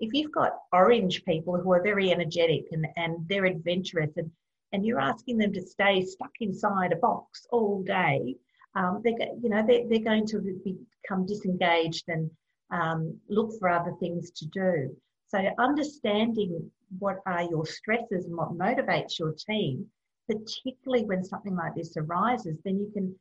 if 0.00 0.12
you've 0.12 0.32
got 0.32 0.58
orange 0.72 1.24
people 1.24 1.58
who 1.58 1.72
are 1.72 1.82
very 1.82 2.10
energetic 2.10 2.66
and, 2.72 2.86
and 2.96 3.26
they're 3.28 3.46
adventurous 3.46 4.10
and 4.16 4.30
and 4.72 4.84
you're 4.84 5.00
asking 5.00 5.38
them 5.38 5.52
to 5.52 5.62
stay 5.62 6.02
stuck 6.02 6.32
inside 6.40 6.92
a 6.92 6.96
box 6.96 7.46
all 7.50 7.82
day, 7.82 8.36
um, 8.76 9.00
they're, 9.02 9.28
you 9.42 9.48
know, 9.48 9.64
they're, 9.66 9.88
they're 9.88 9.98
going 10.00 10.26
to 10.26 10.38
become 10.64 11.26
disengaged 11.26 12.04
and 12.08 12.30
um, 12.70 13.18
look 13.28 13.58
for 13.58 13.68
other 13.68 13.94
things 13.98 14.30
to 14.32 14.46
do. 14.46 14.96
So 15.28 15.38
understanding 15.58 16.70
what 16.98 17.16
are 17.26 17.42
your 17.42 17.66
stresses 17.66 18.26
and 18.26 18.36
what 18.36 18.56
motivates 18.56 19.18
your 19.18 19.32
team, 19.32 19.86
particularly 20.28 21.04
when 21.04 21.24
something 21.24 21.56
like 21.56 21.74
this 21.74 21.96
arises, 21.96 22.58
then 22.64 22.78
you 22.78 22.90
can 22.92 23.14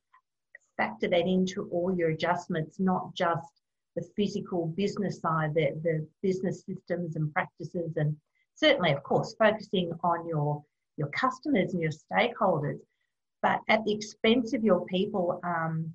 factor 0.78 1.08
that 1.08 1.28
into 1.28 1.70
all 1.72 1.96
your 1.96 2.10
adjustments, 2.10 2.80
not 2.80 3.14
just 3.16 3.48
the 3.96 4.06
physical 4.16 4.68
business 4.68 5.20
side, 5.20 5.54
the, 5.54 5.72
the 5.84 6.06
business 6.22 6.64
systems 6.66 7.16
and 7.16 7.34
practices, 7.34 7.94
and 7.96 8.16
certainly, 8.56 8.92
of 8.92 9.02
course, 9.04 9.36
focusing 9.40 9.92
on 10.04 10.28
your 10.28 10.64
your 10.98 11.10
customers 11.10 11.74
and 11.74 11.82
your 11.82 11.92
stakeholders, 11.92 12.80
but 13.46 13.60
at 13.70 13.86
the 13.86 13.94
expense 13.94 14.54
of 14.54 14.64
your 14.64 14.84
people 14.88 15.40
um, 15.44 15.94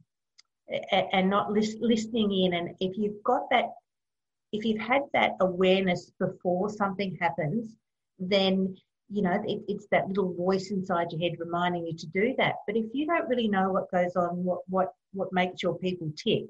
and 0.93 1.29
not 1.29 1.51
listening 1.51 2.31
in. 2.45 2.55
And 2.55 2.77
if 2.79 2.97
you've 2.97 3.21
got 3.25 3.51
that, 3.51 3.65
if 4.53 4.65
you've 4.65 4.81
had 4.81 5.03
that 5.15 5.33
awareness 5.41 6.13
before 6.21 6.71
something 6.71 7.19
happens, 7.21 7.75
then 8.21 8.77
you 9.13 9.23
know 9.23 9.43
it, 9.45 9.63
it's 9.67 9.89
that 9.91 10.07
little 10.07 10.33
voice 10.35 10.71
inside 10.71 11.09
your 11.11 11.21
head 11.21 11.41
reminding 11.41 11.87
you 11.87 11.97
to 11.97 12.07
do 12.07 12.35
that. 12.39 12.55
But 12.69 12.77
if 12.77 12.87
you 12.93 13.05
don't 13.05 13.29
really 13.29 13.49
know 13.49 13.73
what 13.73 13.91
goes 13.91 14.15
on, 14.15 14.45
what 14.45 14.61
what 14.69 14.93
what 15.13 15.33
makes 15.33 15.61
your 15.61 15.77
people 15.77 16.13
tick, 16.17 16.45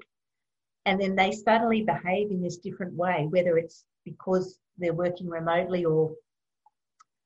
and 0.85 1.01
then 1.01 1.15
they 1.15 1.31
suddenly 1.31 1.81
behave 1.81 2.29
in 2.29 2.43
this 2.43 2.57
different 2.57 2.93
way, 2.93 3.25
whether 3.27 3.57
it's 3.57 3.85
because 4.05 4.59
they're 4.77 4.93
working 4.93 5.27
remotely 5.27 5.83
or 5.83 6.11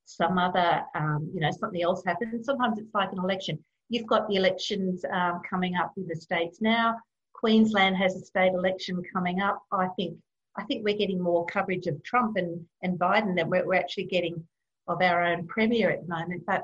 some 0.06 0.38
other, 0.38 0.84
um, 0.96 1.30
you 1.34 1.42
know, 1.42 1.52
something 1.52 1.82
else 1.82 2.04
happens. 2.06 2.46
Sometimes 2.46 2.80
it's 2.80 2.94
like 2.94 3.12
an 3.12 3.20
election. 3.20 3.64
You've 3.90 4.08
got 4.08 4.28
the 4.28 4.36
elections 4.36 5.04
um, 5.12 5.42
coming 5.48 5.76
up 5.76 5.94
in 5.98 6.08
the 6.08 6.16
states 6.16 6.62
now. 6.62 6.96
Queensland 7.34 7.98
has 7.98 8.16
a 8.16 8.24
state 8.24 8.54
election 8.54 9.02
coming 9.14 9.42
up. 9.42 9.62
I 9.72 9.88
think 9.96 10.18
I 10.58 10.64
think 10.64 10.86
we're 10.86 10.98
getting 10.98 11.22
more 11.22 11.46
coverage 11.48 11.86
of 11.88 12.02
Trump 12.04 12.38
and, 12.38 12.66
and 12.82 12.98
Biden 12.98 13.36
than 13.36 13.50
we're, 13.50 13.66
we're 13.66 13.76
actually 13.76 14.06
getting 14.06 14.42
of 14.88 15.02
our 15.02 15.22
own 15.22 15.46
premier 15.48 15.90
at 15.90 16.02
the 16.02 16.08
moment. 16.08 16.44
But 16.48 16.64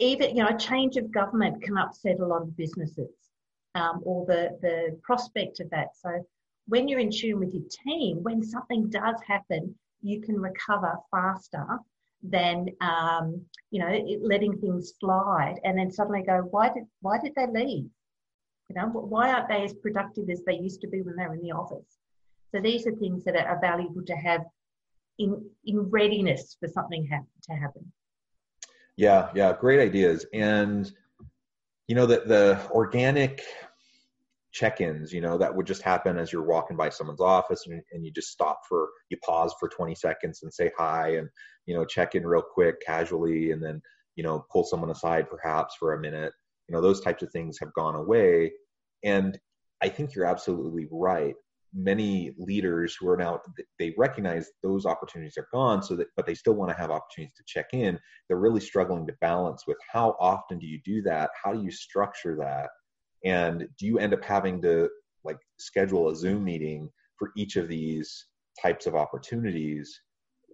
even 0.00 0.36
you 0.36 0.42
know, 0.42 0.48
a 0.48 0.58
change 0.58 0.96
of 0.96 1.12
government 1.12 1.62
can 1.62 1.78
upset 1.78 2.18
a 2.18 2.26
lot 2.26 2.42
of 2.42 2.56
businesses 2.56 3.10
um, 3.74 4.00
or 4.04 4.26
the 4.26 4.58
the 4.62 4.98
prospect 5.02 5.60
of 5.60 5.70
that. 5.70 5.88
So 5.94 6.26
when 6.66 6.88
you're 6.88 7.00
in 7.00 7.10
tune 7.10 7.38
with 7.38 7.54
your 7.54 7.64
team, 7.84 8.22
when 8.22 8.42
something 8.42 8.90
does 8.90 9.16
happen, 9.26 9.74
you 10.02 10.20
can 10.20 10.40
recover 10.40 10.96
faster 11.10 11.64
than 12.22 12.68
um, 12.80 13.42
you 13.70 13.80
know 13.80 14.04
letting 14.22 14.58
things 14.58 14.94
slide 14.98 15.56
and 15.64 15.78
then 15.78 15.90
suddenly 15.90 16.22
go 16.22 16.40
why 16.50 16.68
did 16.68 16.84
why 17.00 17.18
did 17.18 17.32
they 17.36 17.46
leave? 17.46 17.88
You 18.68 18.76
know 18.76 18.86
why 18.86 19.32
aren't 19.32 19.48
they 19.48 19.64
as 19.64 19.74
productive 19.74 20.28
as 20.30 20.42
they 20.46 20.58
used 20.58 20.80
to 20.82 20.88
be 20.88 21.02
when 21.02 21.16
they 21.16 21.26
were 21.26 21.34
in 21.34 21.42
the 21.42 21.52
office? 21.52 21.98
So 22.54 22.60
these 22.60 22.86
are 22.86 22.92
things 22.92 23.24
that 23.24 23.36
are 23.36 23.60
valuable 23.60 24.02
to 24.06 24.14
have 24.14 24.42
in 25.18 25.48
in 25.64 25.90
readiness 25.90 26.56
for 26.58 26.68
something 26.68 27.06
ha- 27.10 27.24
to 27.44 27.52
happen. 27.52 27.92
Yeah 28.96 29.30
yeah 29.34 29.56
great 29.58 29.80
ideas. 29.80 30.26
And 30.32 30.90
you 31.86 31.94
know 31.94 32.06
that 32.06 32.28
the 32.28 32.60
organic 32.70 33.42
check-ins 34.58 35.12
you 35.12 35.20
know 35.20 35.38
that 35.38 35.54
would 35.54 35.66
just 35.66 35.82
happen 35.82 36.18
as 36.18 36.32
you're 36.32 36.42
walking 36.42 36.76
by 36.76 36.88
someone's 36.88 37.20
office 37.20 37.64
and, 37.66 37.80
and, 37.92 38.04
you 38.04 38.10
just 38.10 38.32
stop 38.32 38.60
for 38.68 38.88
you 39.08 39.16
pause 39.24 39.54
for 39.60 39.68
20 39.68 39.94
seconds 39.94 40.42
and 40.42 40.52
say 40.52 40.68
hi 40.76 41.10
and 41.10 41.28
you 41.66 41.74
know 41.74 41.84
check 41.84 42.16
in 42.16 42.26
real 42.26 42.42
quick 42.42 42.80
casually 42.84 43.52
and 43.52 43.62
then 43.62 43.80
you 44.18 44.24
know 44.24 44.44
pull 44.50 44.64
someone 44.64 44.90
aside 44.90 45.30
perhaps 45.30 45.76
for 45.78 45.94
a 45.94 46.00
minute. 46.00 46.32
You 46.68 46.74
know 46.74 46.82
those 46.82 47.00
types 47.00 47.22
of 47.22 47.30
things 47.30 47.56
have 47.60 47.72
gone 47.72 47.94
away. 47.94 48.52
And 49.04 49.38
i 49.80 49.88
think 49.88 50.14
you're 50.14 50.26
absolutely 50.26 50.88
right. 50.90 51.36
Many 51.72 52.32
leaders 52.36 52.96
who 52.98 53.08
are 53.08 53.16
now 53.16 53.40
they 53.78 53.94
recognize 53.96 54.50
those 54.62 54.84
opportunities 54.86 55.38
are 55.38 55.48
gone 55.52 55.82
so 55.82 55.94
that 55.96 56.08
but 56.16 56.26
they 56.26 56.34
still 56.34 56.54
want 56.54 56.70
to 56.70 56.76
have 56.76 56.90
opportunities 56.90 57.36
to 57.36 57.44
check 57.46 57.68
in. 57.72 57.98
They're 58.26 58.44
really 58.46 58.60
struggling 58.60 59.06
to 59.06 59.14
balance 59.20 59.64
with 59.68 59.78
how 59.92 60.16
often 60.18 60.58
do 60.58 60.66
you 60.66 60.80
do 60.84 61.00
that? 61.02 61.30
How 61.42 61.52
do 61.52 61.62
you 61.62 61.70
structure 61.70 62.36
that 62.40 62.70
and 63.24 63.66
do 63.78 63.86
you 63.86 63.98
end 63.98 64.14
up 64.14 64.24
having 64.24 64.60
to 64.62 64.88
like 65.24 65.38
schedule 65.58 66.08
a 66.08 66.16
zoom 66.16 66.44
meeting 66.44 66.88
for 67.18 67.30
each 67.36 67.56
of 67.56 67.68
these 67.68 68.26
types 68.60 68.86
of 68.86 68.94
opportunities 68.94 70.00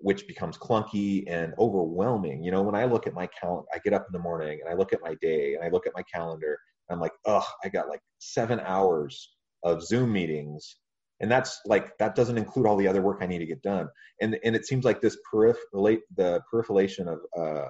which 0.03 0.27
becomes 0.27 0.59
clunky 0.59 1.25
and 1.29 1.55
overwhelming? 1.59 2.43
You 2.43 2.51
know 2.51 2.63
when 2.63 2.75
i 2.75 2.85
look 2.85 3.07
at 3.07 3.15
my 3.15 3.29
calendar 3.29 3.67
i 3.75 3.79
get 3.79 3.93
up 3.93 4.07
in 4.09 4.13
the 4.13 4.19
morning 4.19 4.61
and 4.63 4.73
i 4.73 4.77
look 4.77 4.93
at 4.93 5.03
my 5.03 5.15
day 5.21 5.55
and 5.55 5.65
i 5.65 5.69
look 5.69 5.87
at 5.87 5.95
my 5.95 6.03
calendar 6.13 6.59
i'm 6.91 7.01
like 7.01 7.13
ugh 7.27 7.45
i 7.65 7.69
got 7.69 7.89
like 7.89 8.01
seven 8.19 8.61
hours 8.61 9.35
of 9.65 9.83
zoom 9.83 10.13
meetings. 10.13 10.77
And 11.21 11.31
that's 11.31 11.61
like 11.65 11.97
that 11.99 12.15
doesn't 12.15 12.39
include 12.39 12.67
all 12.67 12.77
the 12.77 12.89
other 12.89 13.01
work 13.01 13.19
i 13.21 13.27
need 13.27 13.39
to 13.39 13.47
get 13.47 13.63
done. 13.63 13.89
And 14.21 14.39
and 14.45 14.55
it 14.55 14.67
seems 14.67 14.85
like 14.85 15.01
this 15.01 15.17
peripherate 15.33 16.03
the 16.17 16.41
proliferation 16.49 17.09
of 17.09 17.21
uh, 17.37 17.69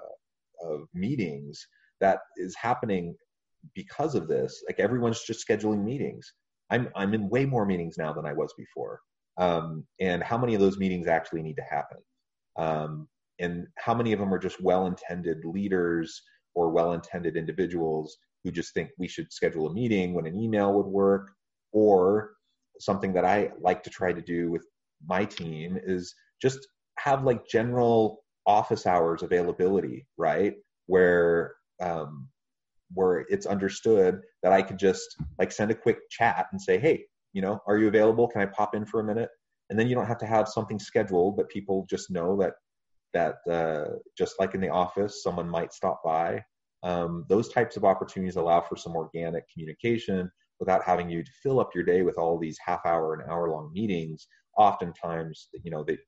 of 0.63 0.89
meetings 0.93 1.65
that 2.01 2.19
is 2.37 2.57
happening 2.57 3.15
because 3.75 4.15
of 4.15 4.29
this, 4.29 4.63
like 4.69 4.79
everyone's 4.79 5.23
just 5.23 5.47
scheduling 5.47 5.85
meetings. 5.85 6.33
I'm 6.71 6.89
I'm 6.95 7.15
in 7.15 7.29
way 7.29 7.45
more 7.45 7.67
meetings 7.67 7.97
now 7.99 8.13
than 8.13 8.27
I 8.27 8.33
was 8.33 8.53
before. 8.57 9.01
Um, 9.37 9.87
and 10.01 10.23
how 10.23 10.39
many 10.39 10.55
of 10.55 10.61
those 10.61 10.79
meetings 10.79 11.07
actually 11.07 11.43
need 11.43 11.57
to 11.57 11.63
happen? 11.63 11.99
Um, 12.57 13.09
and 13.41 13.67
how 13.79 13.95
many 13.95 14.13
of 14.13 14.21
them 14.21 14.33
are 14.33 14.39
just 14.39 14.63
well-intended 14.63 15.45
leaders 15.45 16.23
or 16.55 16.71
well-intended 16.71 17.37
individuals 17.37 18.17
who 18.45 18.53
just 18.53 18.73
think 18.75 18.91
we 18.97 19.09
should 19.09 19.33
schedule 19.33 19.67
a 19.67 19.75
meeting 19.75 20.15
when 20.15 20.27
an 20.27 20.37
email 20.37 20.73
would 20.75 20.87
work, 20.87 21.31
or 21.73 22.35
something 22.79 23.13
that 23.15 23.25
I 23.25 23.51
like 23.61 23.83
to 23.85 23.91
try 23.91 24.13
to 24.13 24.23
do 24.23 24.51
with 24.51 24.65
my 25.07 25.25
team 25.25 25.79
is 25.85 26.15
just 26.41 26.61
have 26.99 27.25
like 27.25 27.47
general 27.49 28.21
office 28.47 28.87
hours 28.87 29.23
availability, 29.23 30.07
right? 30.17 30.55
Where 30.87 31.55
um, 31.83 32.29
where 32.93 33.25
it's 33.29 33.47
understood 33.47 34.21
that 34.43 34.53
I 34.53 34.63
could 34.63 34.79
just 34.79 35.17
like 35.39 35.53
send 35.53 35.71
a 35.71 35.75
quick 35.75 35.99
chat 36.11 36.47
and 36.53 36.61
say, 36.61 36.79
hey, 36.79 37.05
you 37.33 37.43
know, 37.43 37.61
are 37.67 37.79
you 37.79 37.89
available? 37.89 38.29
Can 38.29 38.43
I 38.43 38.47
pop 38.47 38.75
in 38.75 38.85
for 38.85 39.01
a 39.01 39.05
minute? 39.05 39.31
And 39.71 39.79
then 39.79 39.89
you 39.89 39.95
don't 39.95 40.07
have 40.07 40.19
to 40.19 40.27
have 40.27 40.49
something 40.49 40.79
scheduled, 40.79 41.37
but 41.37 41.49
people 41.49 41.87
just 41.89 42.11
know 42.11 42.37
that 42.41 42.53
that 43.15 43.37
uh, 43.51 43.97
just 44.19 44.35
like 44.41 44.55
in 44.55 44.61
the 44.61 44.69
office, 44.69 45.23
someone 45.23 45.49
might 45.49 45.73
stop 45.73 46.03
by. 46.05 46.43
Um, 46.83 47.25
those 47.29 47.49
types 47.49 47.77
of 47.77 47.85
opportunities 47.85 48.37
allow 48.37 48.61
for 48.61 48.77
some 48.77 48.95
organic 48.95 49.45
communication 49.51 50.31
without 50.61 50.85
having 50.85 51.09
you 51.09 51.23
to 51.23 51.31
fill 51.43 51.61
up 51.61 51.71
your 51.75 51.85
day 51.85 52.03
with 52.03 52.19
all 52.19 52.39
these 52.39 52.59
half 52.65 52.85
hour 52.85 53.15
and 53.15 53.31
hour 53.31 53.51
long 53.51 53.71
meetings. 53.73 54.27
Oftentimes, 54.59 55.49
you 55.63 55.71
know, 55.71 55.83
that 55.85 55.99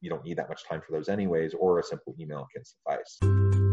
you 0.00 0.10
don't 0.10 0.24
need 0.24 0.38
that 0.38 0.48
much 0.48 0.66
time 0.68 0.80
for 0.86 0.92
those 0.92 1.08
anyways, 1.08 1.54
or 1.54 1.80
a 1.80 1.82
simple 1.82 2.14
email 2.20 2.46
can 2.54 2.62
suffice. 2.64 3.65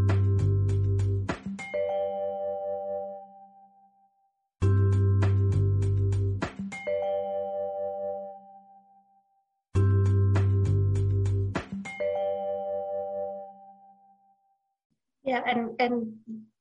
And 15.84 16.14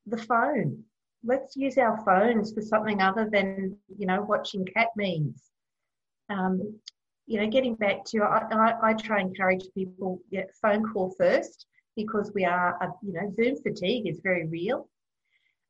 the 0.07 0.17
phone. 0.17 0.85
Let's 1.25 1.57
use 1.57 1.79
our 1.79 2.03
phones 2.05 2.53
for 2.53 2.63
something 2.63 3.01
other 3.01 3.29
than 3.31 3.77
you 3.97 4.07
know 4.07 4.23
watching 4.23 4.65
cat 4.65 4.89
memes. 4.97 5.43
Um, 6.29 6.79
you 7.27 7.41
know, 7.41 7.47
getting 7.49 7.75
back 7.75 8.05
to 8.07 8.23
I, 8.23 8.47
I, 8.51 8.91
I 8.91 8.95
try 8.95 9.21
and 9.21 9.31
encourage 9.31 9.65
people 9.75 10.21
yeah, 10.31 10.45
phone 10.61 10.83
call 10.93 11.15
first 11.17 11.67
because 11.97 12.33
we 12.35 12.45
are 12.45 12.77
uh, 12.83 12.89
you 13.03 13.13
know 13.13 13.33
Zoom 13.37 13.57
fatigue 13.63 14.09
is 14.09 14.21
very 14.23 14.47
real, 14.47 14.89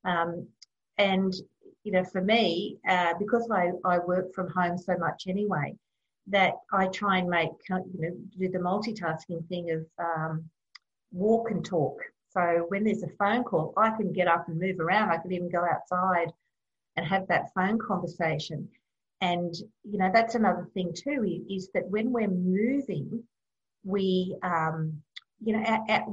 um, 0.04 0.46
and 0.98 1.34
you 1.84 1.92
know 1.92 2.04
for 2.04 2.22
me 2.22 2.78
uh, 2.88 3.14
because 3.18 3.48
I 3.50 3.72
I 3.84 3.98
work 3.98 4.32
from 4.34 4.48
home 4.50 4.78
so 4.78 4.96
much 4.96 5.24
anyway 5.28 5.76
that 6.28 6.54
I 6.72 6.86
try 6.86 7.18
and 7.18 7.28
make 7.28 7.50
you 7.68 7.84
know 7.98 8.16
do 8.38 8.48
the 8.48 8.58
multitasking 8.58 9.46
thing 9.48 9.70
of 9.70 9.86
um, 9.98 10.44
walk 11.12 11.50
and 11.50 11.64
talk 11.64 11.98
so 12.32 12.66
when 12.68 12.84
there's 12.84 13.02
a 13.02 13.08
phone 13.18 13.44
call, 13.44 13.74
I 13.76 13.90
can 13.90 14.12
get 14.12 14.28
up 14.28 14.48
and 14.48 14.58
move 14.58 14.80
around. 14.80 15.10
I 15.10 15.18
could 15.18 15.32
even 15.32 15.50
go 15.50 15.64
outside 15.64 16.32
and 16.96 17.06
have 17.06 17.26
that 17.28 17.52
phone 17.54 17.78
conversation. 17.78 18.68
And 19.20 19.54
you 19.84 19.98
know 19.98 20.10
that's 20.12 20.34
another 20.34 20.68
thing 20.74 20.92
too 20.94 21.42
is 21.48 21.70
that 21.74 21.88
when 21.88 22.10
we're 22.10 22.28
moving, 22.28 23.22
we 23.84 24.36
um, 24.42 25.00
you 25.44 25.56
know 25.56 25.62
at, 25.62 25.80
at, 25.88 26.04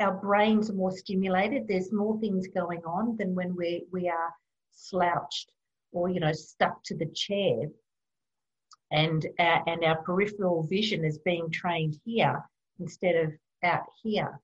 our 0.00 0.12
brains 0.12 0.70
are 0.70 0.74
more 0.74 0.92
stimulated. 0.92 1.68
There's 1.68 1.92
more 1.92 2.18
things 2.20 2.46
going 2.48 2.80
on 2.86 3.16
than 3.16 3.34
when 3.34 3.54
we 3.54 3.84
we 3.92 4.08
are 4.08 4.32
slouched 4.72 5.52
or 5.92 6.08
you 6.08 6.20
know 6.20 6.32
stuck 6.32 6.82
to 6.84 6.96
the 6.96 7.06
chair. 7.06 7.68
And 8.92 9.24
our, 9.38 9.62
and 9.68 9.84
our 9.84 10.02
peripheral 10.02 10.64
vision 10.64 11.04
is 11.04 11.18
being 11.18 11.48
trained 11.50 12.00
here 12.04 12.42
instead 12.80 13.14
of 13.14 13.32
out 13.62 13.84
here. 14.02 14.40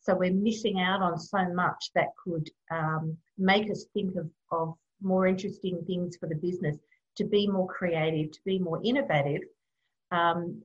So 0.00 0.14
we're 0.14 0.32
missing 0.32 0.80
out 0.80 1.02
on 1.02 1.18
so 1.18 1.52
much 1.52 1.90
that 1.94 2.08
could 2.24 2.48
um, 2.70 3.16
make 3.36 3.70
us 3.70 3.84
think 3.92 4.16
of, 4.16 4.30
of 4.50 4.74
more 5.02 5.26
interesting 5.26 5.82
things 5.86 6.16
for 6.16 6.28
the 6.28 6.36
business, 6.36 6.78
to 7.16 7.24
be 7.24 7.46
more 7.46 7.66
creative, 7.66 8.32
to 8.32 8.40
be 8.44 8.58
more 8.58 8.80
innovative, 8.82 9.42
um, 10.10 10.62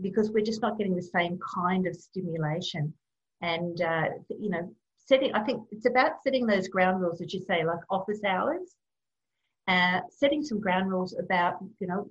because 0.00 0.30
we're 0.30 0.44
just 0.44 0.62
not 0.62 0.78
getting 0.78 0.96
the 0.96 1.02
same 1.02 1.38
kind 1.54 1.86
of 1.86 1.94
stimulation. 1.94 2.92
And, 3.40 3.80
uh, 3.80 4.08
you 4.28 4.50
know, 4.50 4.74
setting, 4.98 5.32
I 5.34 5.42
think 5.44 5.62
it's 5.70 5.86
about 5.86 6.22
setting 6.22 6.46
those 6.46 6.68
ground 6.68 7.00
rules, 7.00 7.20
as 7.20 7.32
you 7.32 7.40
say, 7.40 7.64
like 7.64 7.80
office 7.90 8.22
hours, 8.24 8.74
uh, 9.68 10.00
setting 10.10 10.42
some 10.42 10.60
ground 10.60 10.90
rules 10.90 11.16
about, 11.18 11.54
you 11.78 11.86
know, 11.86 12.08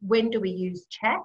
when 0.00 0.30
do 0.30 0.40
we 0.40 0.50
use 0.50 0.86
chat? 0.86 1.22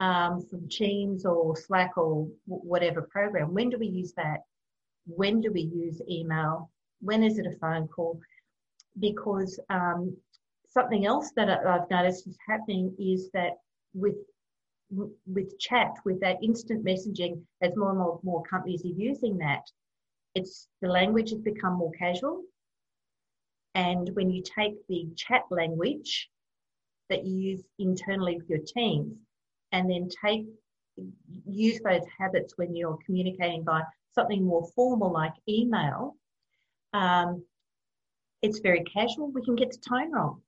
Um, 0.00 0.44
from 0.46 0.68
Teams 0.68 1.24
or 1.24 1.54
Slack 1.56 1.96
or 1.96 2.26
whatever 2.46 3.02
program. 3.02 3.52
When 3.54 3.70
do 3.70 3.78
we 3.78 3.86
use 3.86 4.12
that? 4.16 4.40
When 5.06 5.40
do 5.40 5.52
we 5.52 5.60
use 5.60 6.00
email? 6.08 6.70
When 7.00 7.22
is 7.22 7.38
it 7.38 7.46
a 7.46 7.56
phone 7.58 7.86
call? 7.88 8.20
Because 8.98 9.60
um, 9.68 10.16
something 10.68 11.06
else 11.06 11.30
that 11.36 11.48
I've 11.48 11.88
noticed 11.90 12.26
is 12.26 12.38
happening 12.46 12.94
is 12.98 13.30
that 13.32 13.58
with 13.94 14.16
with 15.24 15.56
chat, 15.60 15.92
with 16.04 16.20
that 16.20 16.42
instant 16.42 16.84
messaging, 16.84 17.40
as 17.62 17.76
more 17.76 17.90
and 17.90 17.98
more, 17.98 18.18
more 18.24 18.42
companies 18.42 18.84
are 18.84 18.88
using 18.88 19.38
that, 19.38 19.62
it's 20.34 20.66
the 20.82 20.88
language 20.88 21.30
has 21.30 21.38
become 21.38 21.74
more 21.74 21.92
casual. 21.92 22.42
And 23.76 24.10
when 24.14 24.30
you 24.30 24.42
take 24.42 24.74
the 24.88 25.06
chat 25.14 25.42
language 25.48 26.28
that 27.08 27.24
you 27.24 27.36
use 27.36 27.62
internally 27.78 28.36
with 28.36 28.50
your 28.50 28.58
teams 28.58 29.16
and 29.72 29.90
then 29.90 30.08
take 30.24 30.46
use 31.46 31.80
those 31.84 32.02
habits 32.18 32.54
when 32.56 32.74
you're 32.74 32.98
communicating 33.06 33.64
by 33.64 33.82
something 34.12 34.44
more 34.44 34.68
formal 34.74 35.12
like 35.12 35.32
email, 35.48 36.16
um, 36.92 37.42
it's 38.42 38.60
very 38.60 38.82
casual. 38.84 39.30
We 39.30 39.44
can 39.44 39.56
get 39.56 39.70
the 39.70 39.78
tone 39.78 40.12
wrong. 40.12 40.40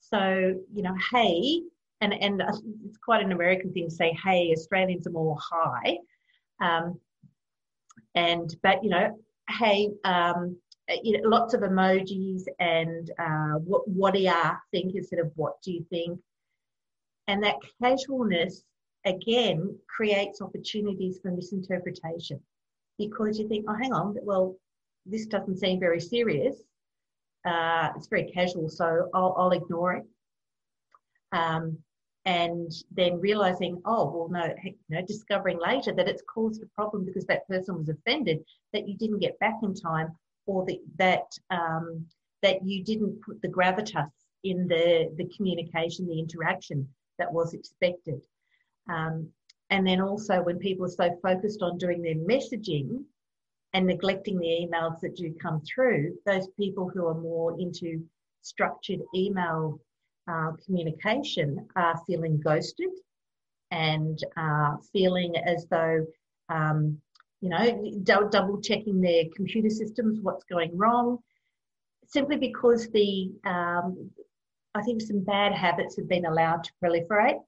So, 0.00 0.54
you 0.72 0.82
know, 0.82 0.94
hey, 1.10 1.62
and, 2.00 2.14
and 2.14 2.42
it's 2.86 2.98
quite 2.98 3.22
an 3.22 3.32
American 3.32 3.72
thing 3.72 3.88
to 3.88 3.94
say, 3.94 4.16
hey, 4.24 4.52
Australians 4.56 5.06
are 5.06 5.10
more 5.10 5.36
hi. 5.40 5.98
Um, 6.60 6.98
and, 8.14 8.54
but, 8.62 8.82
you 8.82 8.90
know, 8.90 9.18
hey, 9.50 9.90
um, 10.04 10.56
you 11.02 11.20
know, 11.20 11.28
lots 11.28 11.54
of 11.54 11.60
emojis 11.60 12.44
and 12.58 13.10
uh, 13.18 13.58
what, 13.58 13.86
what 13.88 14.14
do 14.14 14.20
you 14.20 14.32
think 14.70 14.94
instead 14.94 15.18
of 15.18 15.30
what 15.34 15.60
do 15.62 15.72
you 15.72 15.84
think? 15.90 16.18
And 17.28 17.42
that 17.42 17.56
casualness, 17.80 18.64
again, 19.04 19.78
creates 19.86 20.40
opportunities 20.40 21.20
for 21.20 21.30
misinterpretation 21.30 22.40
because 22.98 23.38
you 23.38 23.46
think, 23.46 23.66
oh, 23.68 23.74
hang 23.74 23.92
on, 23.92 24.16
well, 24.22 24.56
this 25.04 25.26
doesn't 25.26 25.58
seem 25.58 25.78
very 25.78 26.00
serious. 26.00 26.56
Uh, 27.44 27.90
it's 27.94 28.08
very 28.08 28.30
casual, 28.32 28.68
so 28.68 29.08
I'll, 29.14 29.34
I'll 29.38 29.52
ignore 29.52 29.92
it. 29.94 30.06
Um, 31.32 31.78
and 32.24 32.72
then 32.90 33.20
realizing, 33.20 33.80
oh, 33.84 34.10
well, 34.10 34.28
no, 34.28 34.54
you 34.64 34.74
know, 34.88 35.02
discovering 35.02 35.58
later 35.58 35.92
that 35.92 36.08
it's 36.08 36.22
caused 36.22 36.62
a 36.62 36.66
problem 36.74 37.04
because 37.04 37.26
that 37.26 37.46
person 37.46 37.76
was 37.76 37.88
offended 37.90 38.40
that 38.72 38.88
you 38.88 38.96
didn't 38.96 39.20
get 39.20 39.38
back 39.38 39.54
in 39.62 39.74
time, 39.74 40.08
or 40.46 40.66
that 40.66 40.78
that 40.96 41.56
um, 41.56 42.04
that 42.42 42.66
you 42.66 42.82
didn't 42.84 43.20
put 43.22 43.40
the 43.40 43.48
gravitas 43.48 44.10
in 44.44 44.66
the 44.66 45.10
the 45.16 45.30
communication, 45.34 46.06
the 46.06 46.18
interaction 46.18 46.86
that 47.18 47.32
was 47.32 47.54
expected. 47.54 48.20
Um, 48.88 49.28
and 49.70 49.86
then 49.86 50.00
also 50.00 50.42
when 50.42 50.58
people 50.58 50.86
are 50.86 50.88
so 50.88 51.10
focused 51.22 51.62
on 51.62 51.78
doing 51.78 52.02
their 52.02 52.14
messaging 52.14 53.04
and 53.74 53.86
neglecting 53.86 54.38
the 54.38 54.46
emails 54.46 54.98
that 55.00 55.16
do 55.16 55.34
come 55.42 55.62
through, 55.62 56.16
those 56.24 56.48
people 56.58 56.88
who 56.88 57.06
are 57.06 57.20
more 57.20 57.58
into 57.60 58.02
structured 58.42 59.00
email 59.14 59.78
uh, 60.30 60.52
communication 60.64 61.66
are 61.76 62.00
feeling 62.06 62.40
ghosted 62.40 62.90
and 63.70 64.18
uh, 64.36 64.76
feeling 64.92 65.34
as 65.36 65.66
though, 65.70 66.06
um, 66.48 66.98
you 67.40 67.50
know, 67.50 68.24
double 68.30 68.60
checking 68.60 69.00
their 69.00 69.24
computer 69.36 69.70
systems, 69.70 70.18
what's 70.22 70.44
going 70.44 70.76
wrong, 70.76 71.18
simply 72.06 72.36
because 72.36 72.88
the 72.88 73.30
um, 73.44 74.10
I 74.78 74.82
think 74.82 75.02
some 75.02 75.24
bad 75.24 75.52
habits 75.52 75.96
have 75.96 76.08
been 76.08 76.24
allowed 76.24 76.62
to 76.62 76.72
proliferate. 76.80 77.40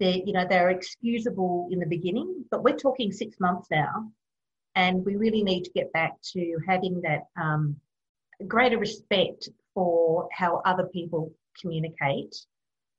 They're, 0.00 0.16
you 0.24 0.32
know, 0.32 0.46
they're 0.48 0.70
excusable 0.70 1.68
in 1.70 1.80
the 1.80 1.86
beginning, 1.86 2.46
but 2.50 2.62
we're 2.64 2.76
talking 2.76 3.12
six 3.12 3.38
months 3.38 3.68
now, 3.70 4.10
and 4.74 5.04
we 5.04 5.16
really 5.16 5.42
need 5.42 5.64
to 5.64 5.70
get 5.72 5.92
back 5.92 6.12
to 6.32 6.58
having 6.66 7.02
that 7.02 7.24
um, 7.40 7.76
greater 8.46 8.78
respect 8.78 9.50
for 9.74 10.28
how 10.32 10.62
other 10.64 10.84
people 10.84 11.30
communicate, 11.60 12.34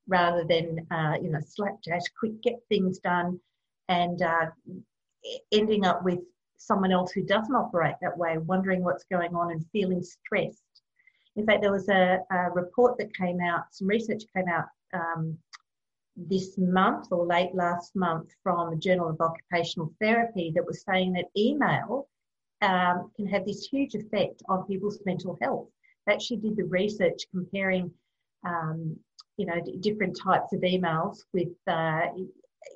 rather 0.07 0.43
than 0.43 0.85
uh, 0.91 1.15
you 1.19 1.29
know 1.29 1.39
slapdash, 1.39 2.03
quick 2.19 2.39
get 2.43 2.59
things 2.69 2.99
done, 2.99 3.39
and 3.89 4.21
uh, 4.21 4.45
ending 5.51 5.83
up 5.83 6.03
with 6.03 6.19
someone 6.57 6.91
else 6.91 7.11
who 7.11 7.23
doesn't 7.23 7.55
operate 7.55 7.95
that 8.01 8.17
way, 8.17 8.37
wondering 8.37 8.83
what's 8.83 9.05
going 9.05 9.35
on 9.35 9.51
and 9.51 9.65
feeling 9.71 10.03
stressed 10.03 10.61
in 11.37 11.45
fact, 11.45 11.61
there 11.61 11.71
was 11.71 11.87
a, 11.87 12.19
a 12.31 12.49
report 12.51 12.97
that 12.97 13.15
came 13.15 13.39
out, 13.39 13.65
some 13.71 13.87
research 13.87 14.23
came 14.35 14.47
out 14.49 14.65
um, 14.93 15.37
this 16.15 16.57
month 16.57 17.07
or 17.11 17.25
late 17.25 17.53
last 17.53 17.95
month 17.95 18.31
from 18.41 18.71
the 18.71 18.75
Journal 18.75 19.09
of 19.09 19.21
Occupational 19.21 19.93
Therapy 20.01 20.51
that 20.55 20.65
was 20.65 20.83
saying 20.83 21.13
that 21.13 21.25
email 21.37 22.09
um, 22.63 23.11
can 23.15 23.27
have 23.27 23.45
this 23.45 23.67
huge 23.71 23.93
effect 23.93 24.41
on 24.49 24.65
people's 24.65 24.99
mental 25.05 25.37
health. 25.39 25.67
They 26.07 26.13
actually 26.13 26.37
did 26.37 26.57
the 26.57 26.63
research 26.63 27.21
comparing 27.31 27.91
um, 28.43 28.97
you 29.37 29.45
know, 29.45 29.61
different 29.81 30.17
types 30.19 30.53
of 30.53 30.61
emails 30.61 31.19
with, 31.33 31.49
uh, 31.67 32.07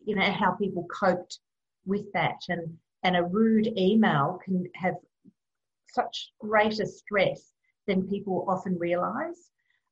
you 0.05 0.15
know, 0.15 0.31
how 0.31 0.51
people 0.51 0.85
coped 0.93 1.39
with 1.85 2.05
that. 2.13 2.37
And, 2.47 2.77
and 3.03 3.17
a 3.17 3.23
rude 3.23 3.75
email 3.75 4.39
can 4.45 4.69
have 4.75 4.95
such 5.91 6.31
greater 6.39 6.85
stress 6.85 7.50
than 7.87 8.07
people 8.07 8.45
often 8.47 8.77
realize. 8.77 9.49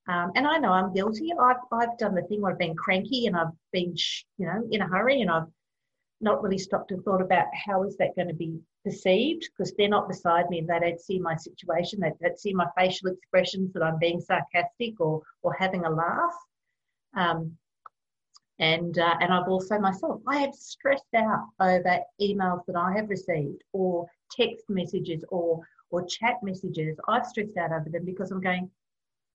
Um, 0.08 0.32
and 0.36 0.48
I 0.48 0.58
know 0.58 0.72
I'm 0.72 0.94
guilty. 0.94 1.32
I've, 1.40 1.58
I've 1.72 1.98
done 1.98 2.16
the 2.16 2.24
thing 2.24 2.42
where 2.42 2.52
I've 2.52 2.60
been 2.60 2.76
cranky 2.76 3.28
and 3.28 3.36
I've 3.36 3.54
been, 3.72 3.96
you 4.38 4.46
know, 4.46 4.68
in 4.72 4.82
a 4.82 4.88
hurry 4.88 5.22
and 5.22 5.30
I've 5.30 5.48
not 6.22 6.42
really 6.42 6.58
stopped 6.58 6.92
and 6.92 7.04
thought 7.04 7.22
about 7.22 7.46
how 7.54 7.84
is 7.84 7.96
that 7.98 8.16
going 8.16 8.28
to 8.28 8.34
be 8.34 8.60
perceived 8.84 9.48
because 9.52 9.74
they're 9.78 9.88
not 9.88 10.08
beside 10.08 10.50
me 10.50 10.60
and 10.60 10.68
they 10.68 10.80
don't 10.80 11.00
see 11.00 11.20
my 11.20 11.36
situation. 11.36 12.00
They 12.00 12.12
don't 12.22 12.40
see 12.40 12.54
my 12.54 12.66
facial 12.78 13.10
expressions 13.10 13.72
that 13.74 13.84
I'm 13.84 14.00
being 14.00 14.20
sarcastic 14.20 15.00
or, 15.00 15.22
or 15.44 15.54
having 15.54 15.86
a 15.86 15.90
laugh. 15.90 16.36
Um, 17.16 17.58
and 18.60 19.00
uh, 19.00 19.16
and 19.22 19.34
I've 19.34 19.48
also 19.48 19.80
myself 19.80 20.22
I 20.28 20.38
have 20.40 20.54
stressed 20.54 21.14
out 21.16 21.48
over 21.60 22.00
emails 22.22 22.66
that 22.68 22.76
I 22.76 22.94
have 22.96 23.10
received 23.10 23.64
or 23.72 24.06
text 24.32 24.66
messages 24.70 25.24
or 25.30 25.62
or 25.92 26.06
chat 26.06 26.36
messages. 26.44 26.98
I've 27.08 27.26
stressed 27.26 27.58
out 27.58 27.72
over 27.72 27.90
them 27.90 28.06
because 28.06 28.32
I'm 28.32 28.42
going, 28.42 28.70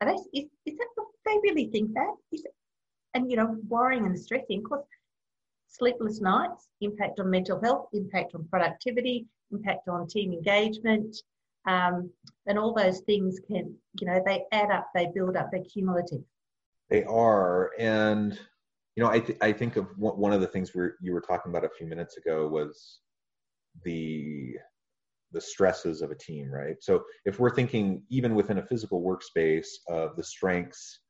are 0.00 0.08
they, 0.08 0.38
is, 0.38 0.46
is 0.66 0.76
that 0.76 0.88
what 0.94 1.08
they 1.24 1.38
really 1.42 1.66
think 1.66 1.92
that? 1.94 2.14
Is 2.32 2.44
and 3.14 3.30
you 3.30 3.36
know, 3.36 3.56
worrying 3.68 4.06
and 4.06 4.18
stressing, 4.18 4.58
of 4.58 4.64
course, 4.64 4.86
sleepless 5.68 6.20
nights, 6.20 6.68
impact 6.80 7.20
on 7.20 7.30
mental 7.30 7.60
health, 7.60 7.88
impact 7.92 8.34
on 8.34 8.46
productivity, 8.48 9.26
impact 9.52 9.88
on 9.88 10.06
team 10.06 10.32
engagement, 10.32 11.16
um, 11.66 12.10
and 12.46 12.58
all 12.58 12.74
those 12.74 13.00
things 13.00 13.40
can, 13.46 13.74
you 14.00 14.06
know, 14.06 14.20
they 14.26 14.44
add 14.52 14.70
up, 14.70 14.88
they 14.94 15.08
build 15.14 15.36
up, 15.36 15.50
they're 15.50 15.62
cumulative. 15.62 16.22
They 16.90 17.04
are, 17.04 17.70
and 17.78 18.38
you 18.96 19.02
know, 19.02 19.10
I 19.10 19.20
th- 19.20 19.38
I 19.40 19.52
think 19.52 19.76
of 19.76 19.86
one 19.96 20.32
of 20.32 20.40
the 20.40 20.46
things 20.46 20.74
we 20.74 20.88
you 21.00 21.12
were 21.12 21.20
talking 21.20 21.50
about 21.50 21.64
a 21.64 21.70
few 21.70 21.86
minutes 21.86 22.16
ago 22.16 22.46
was 22.46 23.00
the 23.84 24.56
the 25.34 25.40
stresses 25.40 26.00
of 26.00 26.10
a 26.10 26.16
team, 26.16 26.50
right? 26.50 26.76
So 26.80 27.04
if 27.24 27.38
we're 27.38 27.54
thinking 27.54 28.02
even 28.08 28.34
within 28.34 28.58
a 28.58 28.66
physical 28.66 29.02
workspace 29.02 29.66
of 29.88 30.16
the 30.16 30.24
strengths 30.24 31.00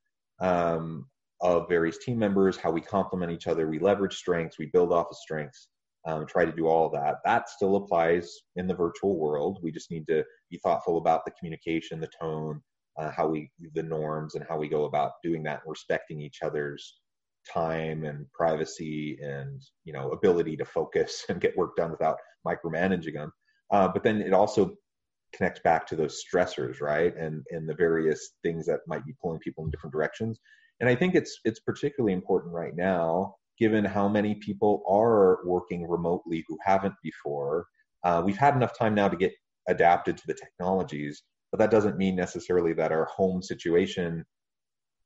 um, 0.41 1.07
of 1.41 1.69
various 1.69 1.99
team 1.99 2.19
members, 2.19 2.57
how 2.57 2.71
we 2.71 2.81
complement 2.81 3.33
each 3.33 3.47
other, 3.47 3.69
we 3.69 3.79
leverage 3.79 4.17
strengths, 4.17 4.59
we 4.59 4.71
build 4.73 4.93
off 4.93 5.07
of 5.11 5.17
strengths, 5.17 5.69
um, 6.07 6.27
try 6.27 6.45
to 6.45 6.53
do 6.53 6.67
all 6.67 6.87
of 6.87 6.93
that. 6.93 7.17
That 7.25 7.49
still 7.49 7.77
applies 7.77 8.31
in 8.57 8.67
the 8.67 8.75
virtual 8.75 9.17
world. 9.19 9.59
We 9.63 9.71
just 9.71 9.91
need 9.91 10.07
to 10.09 10.25
be 10.51 10.59
thoughtful 10.59 10.99
about 10.99 11.25
the 11.25 11.33
communication, 11.33 12.01
the 12.01 12.11
tone, 12.21 12.61
uh, 12.99 13.11
how 13.11 13.29
we, 13.29 13.51
the 13.75 13.83
norms, 13.83 14.35
and 14.35 14.45
how 14.49 14.59
we 14.59 14.69
go 14.69 14.85
about 14.85 15.13
doing 15.23 15.43
that, 15.45 15.63
respecting 15.67 16.21
each 16.21 16.41
other's 16.43 17.01
time 17.53 18.05
and 18.05 18.31
privacy 18.33 19.19
and 19.23 19.61
you 19.85 19.93
know 19.93 20.11
ability 20.13 20.57
to 20.57 20.65
focus 20.65 21.25
and 21.29 21.41
get 21.41 21.57
work 21.57 21.77
done 21.77 21.91
without 21.91 22.17
micromanaging 22.47 23.15
them. 23.15 23.33
Uh, 23.71 23.89
but 23.89 24.03
then 24.03 24.21
it 24.21 24.33
also 24.33 24.75
connects 25.35 25.61
back 25.61 25.87
to 25.87 25.97
those 25.97 26.23
stressors, 26.23 26.81
right? 26.81 27.17
And 27.17 27.43
and 27.51 27.69
the 27.69 27.75
various 27.75 28.33
things 28.43 28.67
that 28.67 28.81
might 28.87 29.05
be 29.05 29.15
pulling 29.21 29.41
people 29.41 29.65
in 29.65 29.71
different 29.71 29.93
directions. 29.93 30.39
And 30.81 30.89
I 30.89 30.95
think 30.95 31.15
it's 31.15 31.39
it's 31.45 31.61
particularly 31.61 32.13
important 32.13 32.55
right 32.55 32.75
now, 32.75 33.35
given 33.59 33.85
how 33.85 34.09
many 34.09 34.37
people 34.37 34.83
are 34.89 35.41
working 35.45 35.89
remotely 35.89 36.45
who 36.49 36.59
haven't 36.63 36.95
before. 37.03 37.67
Uh, 38.05 38.23
we've 38.25 38.37
had 38.37 38.55
enough 38.55 38.77
time 38.79 38.95
now 38.95 39.09
to 39.09 39.17
get 39.17 39.33
adapted 39.69 40.17
to 40.19 40.27
the 40.27 40.35
technologies, 40.35 41.23
but 41.51 41.59
that 41.59 41.71
doesn't 41.71 41.97
mean 41.97 42.15
necessarily 42.15 42.75
that 42.75 42.93
our 42.93 43.07
home 43.07 43.43
situation 43.43 44.25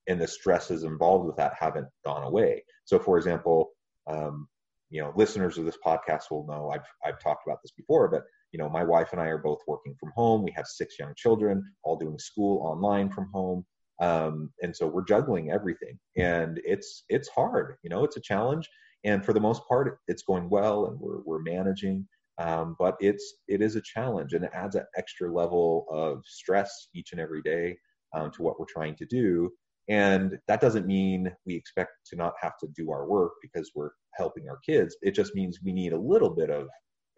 and 0.08 0.20
the 0.20 0.26
stresses 0.26 0.82
involved 0.82 1.26
with 1.26 1.36
that 1.36 1.52
haven't 1.58 1.86
gone 2.04 2.24
away. 2.24 2.64
So, 2.86 2.98
for 2.98 3.18
example, 3.18 3.70
um, 4.08 4.48
you 4.90 5.02
know, 5.02 5.12
listeners 5.14 5.58
of 5.58 5.66
this 5.66 5.76
podcast 5.84 6.30
will 6.30 6.46
know 6.46 6.70
I've 6.70 6.86
I've 7.04 7.20
talked 7.20 7.46
about 7.46 7.58
this 7.62 7.72
before, 7.72 8.08
but 8.08 8.22
you 8.52 8.58
know, 8.58 8.68
my 8.68 8.84
wife 8.84 9.08
and 9.12 9.20
I 9.20 9.26
are 9.26 9.38
both 9.38 9.60
working 9.66 9.94
from 9.98 10.12
home. 10.14 10.42
We 10.42 10.52
have 10.52 10.66
six 10.66 10.98
young 10.98 11.12
children, 11.16 11.62
all 11.82 11.96
doing 11.96 12.18
school 12.18 12.62
online 12.62 13.10
from 13.10 13.28
home. 13.32 13.64
Um, 14.00 14.52
and 14.62 14.74
so 14.74 14.86
we're 14.86 15.04
juggling 15.04 15.50
everything 15.50 15.98
and 16.16 16.60
it's 16.64 17.02
it's 17.08 17.28
hard 17.28 17.74
you 17.82 17.90
know 17.90 18.04
it's 18.04 18.16
a 18.16 18.20
challenge 18.20 18.68
and 19.04 19.24
for 19.24 19.32
the 19.32 19.40
most 19.40 19.62
part 19.66 19.98
it's 20.06 20.22
going 20.22 20.48
well 20.48 20.86
and 20.86 21.00
we're, 21.00 21.20
we're 21.24 21.42
managing 21.42 22.06
um, 22.38 22.76
but 22.78 22.96
it's 23.00 23.34
it 23.48 23.60
is 23.60 23.74
a 23.74 23.80
challenge 23.80 24.34
and 24.34 24.44
it 24.44 24.52
adds 24.54 24.76
an 24.76 24.84
extra 24.96 25.32
level 25.32 25.84
of 25.90 26.22
stress 26.24 26.88
each 26.94 27.10
and 27.10 27.20
every 27.20 27.42
day 27.42 27.76
um, 28.14 28.30
to 28.30 28.42
what 28.42 28.60
we're 28.60 28.66
trying 28.68 28.94
to 28.94 29.06
do 29.06 29.50
and 29.88 30.38
that 30.46 30.60
doesn't 30.60 30.86
mean 30.86 31.32
we 31.44 31.56
expect 31.56 31.90
to 32.06 32.14
not 32.14 32.34
have 32.40 32.56
to 32.58 32.68
do 32.76 32.92
our 32.92 33.08
work 33.08 33.32
because 33.42 33.72
we're 33.74 33.90
helping 34.14 34.48
our 34.48 34.58
kids 34.64 34.96
it 35.02 35.10
just 35.10 35.34
means 35.34 35.58
we 35.64 35.72
need 35.72 35.92
a 35.92 35.98
little 35.98 36.30
bit 36.30 36.50
of 36.50 36.68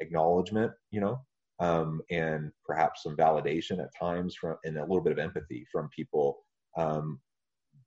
acknowledgement, 0.01 0.73
you 0.91 1.01
know, 1.01 1.21
um, 1.61 2.01
and 2.11 2.51
perhaps 2.65 3.03
some 3.03 3.17
validation 3.17 3.81
at 3.81 3.95
times 3.99 4.35
from 4.35 4.57
and 4.65 4.79
a 4.79 4.83
little 4.83 5.03
bit 5.03 5.13
of 5.13 5.19
empathy 5.19 5.67
from 5.71 5.89
people 5.95 6.39
um, 6.77 7.21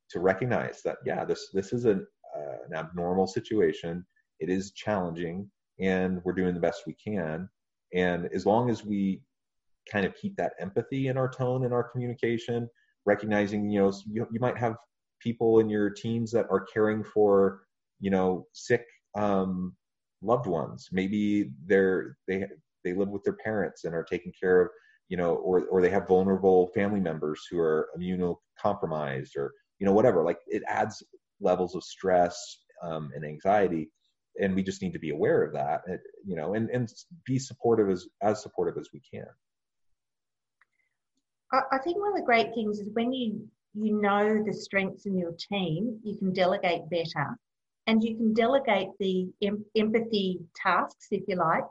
to 0.10 0.20
recognize 0.20 0.82
that 0.84 0.98
yeah, 1.06 1.26
this 1.26 1.50
this 1.54 1.74
is 1.74 1.86
an, 1.86 2.06
uh, 2.36 2.58
an 2.68 2.76
abnormal 2.76 3.28
situation. 3.28 4.06
It 4.40 4.50
is 4.50 4.72
challenging, 4.72 5.50
and 5.80 6.22
we're 6.24 6.34
doing 6.34 6.54
the 6.54 6.60
best 6.60 6.84
we 6.86 6.94
can. 6.94 7.50
And 7.94 8.30
as 8.34 8.46
long 8.46 8.70
as 8.70 8.86
we 8.86 9.22
kind 9.92 10.06
of 10.06 10.16
keep 10.16 10.36
that 10.38 10.54
empathy 10.60 11.08
in 11.08 11.18
our 11.18 11.30
tone 11.30 11.66
and 11.66 11.74
our 11.74 11.84
communication, 11.84 12.70
recognizing 13.06 13.70
you 13.70 13.80
know 13.82 13.94
you, 14.10 14.28
you 14.32 14.40
might 14.40 14.58
have 14.58 14.76
people 15.20 15.60
in 15.60 15.70
your 15.70 15.90
teams 15.90 16.32
that 16.32 16.46
are 16.52 16.62
caring 16.62 17.04
for 17.04 17.62
you 18.00 18.12
know 18.12 18.46
sick 18.54 18.86
um, 19.16 19.76
loved 20.24 20.48
ones. 20.48 20.90
Maybe 20.92 21.52
they're 21.66 22.18
they 22.28 22.46
they 22.84 22.94
live 22.94 23.10
with 23.10 23.24
their 23.24 23.38
parents 23.44 23.84
and 23.84 23.94
are 23.94 24.04
taking 24.04 24.34
care 24.40 24.62
of 24.62 24.70
you 25.14 25.18
know, 25.18 25.36
or 25.36 25.66
or 25.66 25.82
they 25.82 25.90
have 25.90 26.08
vulnerable 26.08 26.72
family 26.74 27.00
members 27.00 27.46
who 27.50 27.60
are 27.60 27.90
immunocompromised 27.98 29.36
or 29.38 29.54
you 29.80 29.86
know 29.86 29.94
whatever. 29.94 30.24
Like 30.24 30.40
it 30.48 30.64
adds 30.68 31.04
levels 31.40 31.76
of 31.76 31.84
stress 31.84 32.64
um, 32.82 33.12
and 33.16 33.26
anxiety, 33.26 33.92
and 34.42 34.56
we 34.56 34.64
just 34.64 34.82
need 34.82 34.94
to 34.94 35.00
be 35.00 35.12
aware 35.12 35.44
of 35.44 35.54
that. 35.54 35.82
You 36.26 36.36
know, 36.36 36.56
and 36.56 36.70
and 36.70 36.90
be 37.26 37.38
supportive 37.38 37.90
as 37.90 38.08
as 38.22 38.42
supportive 38.42 38.78
as 38.78 38.90
we 38.94 39.02
can. 39.02 39.28
I 41.52 41.78
think 41.84 42.00
one 42.00 42.10
of 42.10 42.18
the 42.18 42.26
great 42.26 42.52
things 42.56 42.80
is 42.80 42.90
when 42.94 43.14
you 43.14 43.48
you 43.76 44.02
know 44.02 44.44
the 44.44 44.54
strengths 44.54 45.06
in 45.06 45.18
your 45.18 45.34
team, 45.34 46.00
you 46.04 46.18
can 46.18 46.34
delegate 46.34 46.90
better 46.90 47.38
and 47.88 48.04
you 48.04 48.16
can 48.16 48.34
delegate 48.34 48.90
the 49.00 49.28
em- 49.42 49.66
empathy 49.76 50.40
tasks 50.56 51.08
if 51.12 51.24
you 51.28 51.36
like. 51.36 51.64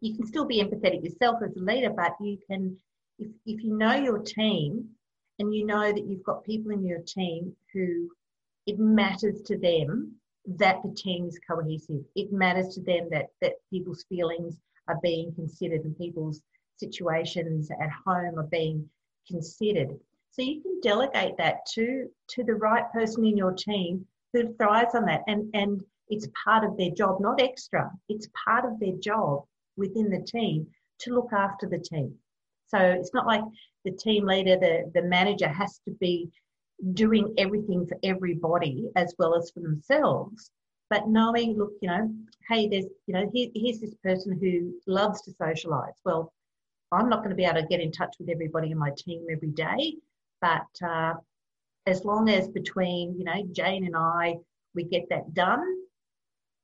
You 0.00 0.14
can 0.16 0.26
still 0.26 0.44
be 0.44 0.62
empathetic 0.62 1.02
yourself 1.02 1.40
as 1.42 1.56
a 1.56 1.60
leader 1.60 1.90
but 1.90 2.12
you 2.20 2.38
can 2.48 2.76
if, 3.18 3.28
if 3.46 3.62
you 3.62 3.76
know 3.76 3.94
your 3.94 4.18
team 4.18 4.88
and 5.38 5.54
you 5.54 5.66
know 5.66 5.92
that 5.92 6.06
you've 6.06 6.24
got 6.24 6.44
people 6.44 6.70
in 6.72 6.84
your 6.84 7.00
team 7.00 7.54
who 7.72 8.08
it 8.66 8.78
matters 8.78 9.42
to 9.42 9.58
them 9.58 10.14
that 10.46 10.82
the 10.82 10.94
team 10.94 11.26
is 11.26 11.38
cohesive. 11.48 12.04
It 12.14 12.32
matters 12.32 12.74
to 12.74 12.82
them 12.82 13.08
that 13.10 13.26
that 13.40 13.54
people's 13.70 14.04
feelings 14.08 14.58
are 14.88 14.98
being 15.02 15.32
considered 15.34 15.84
and 15.84 15.96
people's 15.96 16.42
situations 16.76 17.70
at 17.70 17.90
home 18.06 18.38
are 18.38 18.48
being 18.50 18.88
considered. 19.26 19.98
So 20.32 20.42
you 20.42 20.60
can 20.60 20.80
delegate 20.80 21.36
that 21.38 21.64
to 21.74 22.10
to 22.30 22.44
the 22.44 22.54
right 22.54 22.90
person 22.92 23.24
in 23.24 23.36
your 23.36 23.52
team 23.52 24.06
who 24.34 24.52
thrives 24.54 24.94
on 24.94 25.06
that. 25.06 25.22
And, 25.26 25.48
and 25.54 25.82
it's 26.08 26.28
part 26.44 26.64
of 26.64 26.76
their 26.76 26.90
job, 26.90 27.20
not 27.20 27.40
extra. 27.40 27.90
It's 28.08 28.28
part 28.44 28.64
of 28.64 28.78
their 28.80 28.96
job 29.00 29.44
within 29.76 30.10
the 30.10 30.20
team 30.20 30.66
to 31.00 31.14
look 31.14 31.32
after 31.32 31.66
the 31.66 31.78
team. 31.78 32.14
So 32.66 32.78
it's 32.78 33.14
not 33.14 33.26
like 33.26 33.42
the 33.84 33.92
team 33.92 34.26
leader, 34.26 34.56
the, 34.58 34.90
the 34.94 35.02
manager 35.02 35.48
has 35.48 35.80
to 35.86 35.92
be 35.92 36.28
doing 36.92 37.32
everything 37.38 37.86
for 37.86 37.96
everybody 38.02 38.88
as 38.96 39.14
well 39.18 39.36
as 39.36 39.50
for 39.50 39.60
themselves. 39.60 40.50
But 40.90 41.08
knowing, 41.08 41.56
look, 41.56 41.72
you 41.80 41.88
know, 41.88 42.12
hey, 42.48 42.68
there's, 42.68 42.86
you 43.06 43.14
know, 43.14 43.30
here, 43.32 43.48
here's 43.54 43.80
this 43.80 43.94
person 44.02 44.38
who 44.38 44.74
loves 44.86 45.22
to 45.22 45.32
socialize. 45.32 45.94
Well, 46.04 46.32
I'm 46.92 47.08
not 47.08 47.18
going 47.18 47.30
to 47.30 47.36
be 47.36 47.44
able 47.44 47.60
to 47.60 47.66
get 47.66 47.80
in 47.80 47.90
touch 47.90 48.14
with 48.18 48.28
everybody 48.28 48.70
in 48.70 48.78
my 48.78 48.90
team 48.96 49.26
every 49.30 49.48
day, 49.48 49.94
but 50.40 50.66
uh, 50.86 51.14
as 51.86 52.04
long 52.04 52.28
as 52.28 52.48
between 52.48 53.16
you 53.18 53.24
know 53.24 53.46
Jane 53.52 53.86
and 53.86 53.96
I 53.96 54.36
we 54.74 54.84
get 54.84 55.08
that 55.10 55.34
done, 55.34 55.64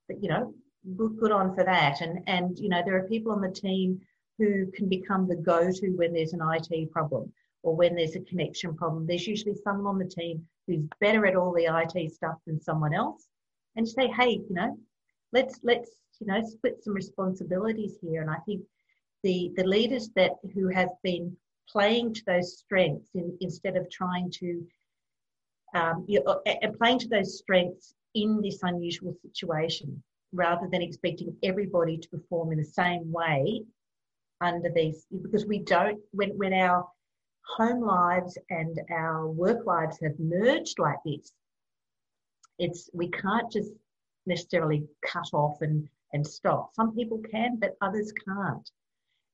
but 0.08 0.22
you 0.22 0.28
know 0.28 0.54
good, 0.96 1.16
good 1.18 1.32
on 1.32 1.54
for 1.54 1.64
that. 1.64 2.00
And 2.00 2.20
and 2.26 2.58
you 2.58 2.68
know 2.68 2.82
there 2.84 2.96
are 2.96 3.08
people 3.08 3.32
on 3.32 3.40
the 3.40 3.50
team 3.50 4.00
who 4.38 4.70
can 4.72 4.88
become 4.88 5.28
the 5.28 5.36
go-to 5.36 5.90
when 5.96 6.14
there's 6.14 6.32
an 6.32 6.40
IT 6.42 6.90
problem 6.90 7.30
or 7.62 7.76
when 7.76 7.94
there's 7.94 8.16
a 8.16 8.20
connection 8.20 8.74
problem. 8.74 9.06
There's 9.06 9.26
usually 9.26 9.54
someone 9.54 9.86
on 9.86 9.98
the 9.98 10.06
team 10.06 10.46
who's 10.66 10.88
better 10.98 11.26
at 11.26 11.36
all 11.36 11.52
the 11.52 11.66
IT 11.66 12.12
stuff 12.12 12.36
than 12.46 12.60
someone 12.60 12.94
else, 12.94 13.26
and 13.76 13.86
say, 13.86 14.08
hey, 14.08 14.40
you 14.48 14.54
know, 14.54 14.78
let's 15.32 15.60
let's 15.62 15.90
you 16.20 16.26
know 16.26 16.42
split 16.42 16.82
some 16.82 16.94
responsibilities 16.94 17.98
here. 18.00 18.22
And 18.22 18.30
I 18.30 18.38
think 18.46 18.62
the 19.22 19.52
the 19.56 19.64
leaders 19.64 20.08
that 20.16 20.32
who 20.54 20.68
have 20.68 20.90
been 21.02 21.36
playing 21.68 22.14
to 22.14 22.22
those 22.26 22.58
strengths 22.58 23.10
in, 23.14 23.36
instead 23.40 23.76
of 23.76 23.88
trying 23.90 24.30
to 24.30 24.66
um, 25.74 26.04
you 26.08 26.22
know, 26.24 26.40
and 26.46 26.76
playing 26.78 26.98
to 27.00 27.08
those 27.08 27.38
strengths 27.38 27.94
in 28.14 28.40
this 28.42 28.60
unusual 28.62 29.14
situation 29.22 30.02
rather 30.32 30.68
than 30.70 30.82
expecting 30.82 31.34
everybody 31.42 31.96
to 31.96 32.08
perform 32.08 32.52
in 32.52 32.58
the 32.58 32.64
same 32.64 33.10
way 33.10 33.62
under 34.40 34.70
these 34.74 35.06
because 35.22 35.44
we 35.44 35.58
don't 35.58 36.00
when 36.12 36.30
when 36.38 36.52
our 36.52 36.86
home 37.56 37.82
lives 37.82 38.38
and 38.48 38.80
our 38.90 39.28
work 39.28 39.66
lives 39.66 39.98
have 40.00 40.18
merged 40.18 40.78
like 40.78 40.98
this 41.04 41.32
it's 42.58 42.88
we 42.92 43.08
can't 43.08 43.50
just 43.50 43.72
necessarily 44.26 44.86
cut 45.04 45.28
off 45.32 45.60
and 45.62 45.88
and 46.12 46.26
stop. 46.26 46.74
Some 46.74 46.94
people 46.94 47.20
can 47.30 47.56
but 47.56 47.76
others 47.80 48.12
can't. 48.12 48.68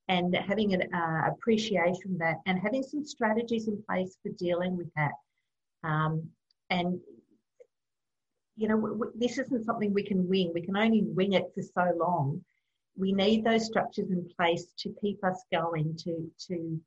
And 0.09 0.35
having 0.37 0.73
an 0.73 0.95
uh, 0.95 1.31
appreciation 1.33 2.17
that 2.19 2.37
and 2.47 2.59
having 2.59 2.83
some 2.83 3.05
strategies 3.05 3.67
in 3.67 3.83
place 3.83 4.17
for 4.23 4.31
dealing 4.39 4.77
with 4.77 4.89
that 4.95 5.13
um, 5.85 6.29
and 6.71 7.01
you 8.57 8.69
know, 8.69 8.77
w- 8.77 8.95
w- 8.95 9.13
this 9.17 9.39
isn't 9.39 9.65
something 9.65 9.93
we 9.93 10.03
can 10.03 10.29
wing. 10.29 10.51
We 10.55 10.63
can 10.63 10.77
only 10.77 11.03
wing 11.03 11.35
it 11.35 11.53
for 11.55 11.63
so 11.63 11.93
long. 11.97 12.43
We 12.97 13.13
need 13.13 13.45
those 13.45 13.67
structures 13.67 14.11
in 14.11 14.29
place 14.39 14.67
to 14.79 14.95
keep 15.01 15.23
us 15.25 15.45
going, 15.53 15.97
to 16.05 16.31
to 16.49 16.81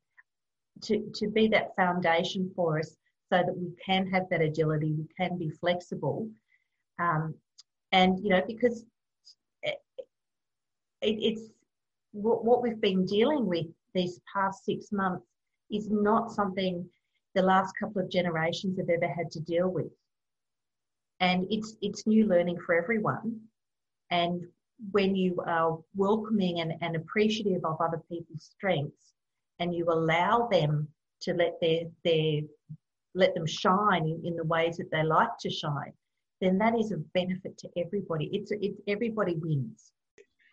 to 0.82 1.10
to 1.14 1.28
be 1.28 1.48
that 1.48 1.76
foundation 1.76 2.50
for 2.56 2.80
us, 2.80 2.90
so 3.32 3.42
that 3.46 3.56
we 3.56 3.70
can 3.84 4.10
have 4.10 4.28
that 4.30 4.42
agility, 4.42 4.92
we 4.92 5.06
can 5.16 5.38
be 5.38 5.50
flexible, 5.50 6.28
um, 6.98 7.34
and 7.92 8.18
you 8.18 8.30
know, 8.30 8.42
because 8.46 8.84
it, 9.62 9.76
it, 11.02 11.16
it's 11.22 11.42
what, 12.12 12.44
what 12.44 12.62
we've 12.62 12.80
been 12.80 13.06
dealing 13.06 13.46
with 13.46 13.66
these 13.94 14.20
past 14.32 14.64
six 14.64 14.90
months 14.90 15.24
is 15.70 15.88
not 15.90 16.32
something 16.32 16.84
the 17.34 17.42
last 17.42 17.72
couple 17.78 18.02
of 18.02 18.10
generations 18.10 18.78
have 18.78 18.88
ever 18.88 19.12
had 19.12 19.30
to 19.32 19.40
deal 19.40 19.68
with. 19.68 19.90
And 21.20 21.46
it's 21.50 21.76
it's 21.82 22.06
new 22.06 22.26
learning 22.26 22.58
for 22.64 22.74
everyone. 22.74 23.40
And 24.10 24.46
when 24.92 25.14
you 25.14 25.42
are 25.46 25.78
welcoming 25.94 26.60
and, 26.60 26.72
and 26.80 26.96
appreciative 26.96 27.64
of 27.64 27.80
other 27.80 28.00
people's 28.10 28.50
strengths 28.56 29.12
and 29.58 29.74
you 29.74 29.84
allow 29.90 30.48
them 30.50 30.88
to 31.22 31.34
let 31.34 31.60
their 31.60 31.82
their 32.04 32.40
let 33.14 33.34
them 33.34 33.46
shine 33.46 34.04
in, 34.04 34.22
in 34.24 34.36
the 34.36 34.44
ways 34.44 34.78
that 34.78 34.90
they 34.90 35.02
like 35.02 35.36
to 35.40 35.50
shine 35.50 35.92
then 36.40 36.58
that 36.58 36.78
is 36.78 36.90
a 36.90 36.96
benefit 37.14 37.56
to 37.58 37.68
everybody. 37.76 38.30
It's 38.32 38.50
it's 38.50 38.80
everybody 38.88 39.34
wins. 39.34 39.92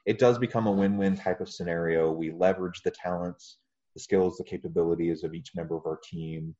It 0.05 0.19
does 0.19 0.37
become 0.37 0.67
a 0.67 0.71
win-win 0.71 1.15
type 1.15 1.41
of 1.41 1.49
scenario. 1.49 2.11
We 2.11 2.31
leverage 2.31 2.81
the 2.83 2.91
talents 2.91 3.57
the 3.93 4.03
skills 4.03 4.37
the 4.37 4.43
capabilities 4.43 5.23
of 5.23 5.33
each 5.33 5.55
member 5.55 5.75
of 5.75 5.85
our 5.87 5.99
team 6.03 6.55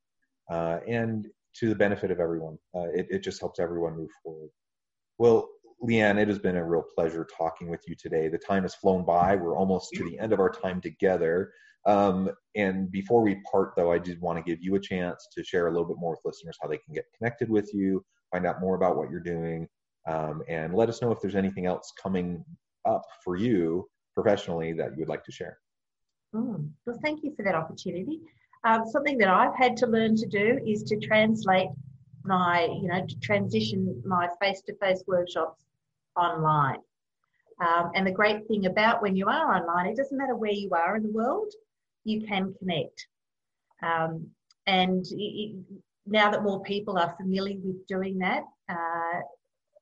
uh, 0.49 0.79
and 0.87 1.27
to 1.55 1.69
the 1.69 1.75
benefit 1.75 2.11
of 2.11 2.19
everyone. 2.19 2.57
Uh, 2.75 2.87
it, 2.93 3.07
it 3.09 3.23
just 3.23 3.39
helps 3.39 3.59
everyone 3.59 3.97
move 3.97 4.11
forward. 4.23 4.49
Well, 5.17 5.49
Leanne, 5.83 6.19
it 6.19 6.27
has 6.27 6.39
been 6.39 6.57
a 6.57 6.65
real 6.65 6.83
pleasure 6.95 7.27
talking 7.37 7.69
with 7.69 7.81
you 7.87 7.95
today. 7.95 8.27
The 8.27 8.37
time 8.37 8.63
has 8.63 8.75
flown 8.75 9.05
by. 9.05 9.35
We're 9.35 9.57
almost 9.57 9.91
to 9.93 10.03
the 10.03 10.17
end 10.19 10.33
of 10.33 10.39
our 10.39 10.49
time 10.49 10.81
together. 10.81 11.51
Um, 11.85 12.29
and 12.55 12.91
before 12.91 13.21
we 13.21 13.41
part, 13.49 13.73
though, 13.75 13.91
I 13.91 13.97
did 13.97 14.19
want 14.19 14.37
to 14.37 14.43
give 14.43 14.61
you 14.61 14.75
a 14.75 14.79
chance 14.79 15.27
to 15.35 15.43
share 15.43 15.67
a 15.67 15.71
little 15.71 15.87
bit 15.87 15.97
more 15.99 16.11
with 16.11 16.19
listeners 16.25 16.57
how 16.61 16.67
they 16.67 16.77
can 16.77 16.93
get 16.93 17.05
connected 17.17 17.49
with 17.49 17.73
you, 17.73 18.03
find 18.31 18.45
out 18.45 18.59
more 18.59 18.75
about 18.75 18.97
what 18.97 19.09
you're 19.09 19.19
doing, 19.19 19.67
um, 20.07 20.41
and 20.47 20.73
let 20.73 20.89
us 20.89 21.01
know 21.01 21.11
if 21.11 21.21
there's 21.21 21.35
anything 21.35 21.65
else 21.65 21.93
coming 22.01 22.43
up 22.85 23.03
for 23.23 23.37
you 23.37 23.87
professionally 24.15 24.73
that 24.73 24.91
you 24.91 24.99
would 24.99 25.09
like 25.09 25.23
to 25.23 25.31
share. 25.31 25.57
Mm. 26.35 26.71
Well, 26.85 26.99
thank 27.03 27.23
you 27.23 27.33
for 27.35 27.43
that 27.43 27.55
opportunity. 27.55 28.19
Um, 28.67 28.85
something 28.85 29.17
that 29.19 29.29
I've 29.29 29.55
had 29.55 29.77
to 29.77 29.87
learn 29.87 30.17
to 30.17 30.25
do 30.25 30.59
is 30.67 30.83
to 30.83 30.97
translate 30.97 31.69
my, 32.25 32.65
you 32.65 32.89
know, 32.89 33.05
to 33.05 33.19
transition 33.19 34.01
my 34.05 34.27
face-to-face 34.41 35.03
workshops 35.07 35.63
online. 36.17 36.79
Um, 37.65 37.91
and 37.95 38.05
the 38.05 38.11
great 38.11 38.45
thing 38.49 38.65
about 38.65 39.01
when 39.01 39.15
you 39.15 39.27
are 39.27 39.55
online, 39.55 39.87
it 39.87 39.95
doesn't 39.95 40.17
matter 40.17 40.35
where 40.35 40.51
you 40.51 40.69
are 40.71 40.97
in 40.97 41.03
the 41.03 41.11
world, 41.11 41.53
you 42.03 42.27
can 42.27 42.53
connect. 42.59 43.07
Um, 43.81 44.27
and 44.65 45.05
it, 45.11 45.55
now 46.05 46.29
that 46.29 46.43
more 46.43 46.61
people 46.63 46.97
are 46.97 47.15
familiar 47.15 47.55
with 47.63 47.87
doing 47.87 48.17
that, 48.17 48.43
uh, 48.67 49.21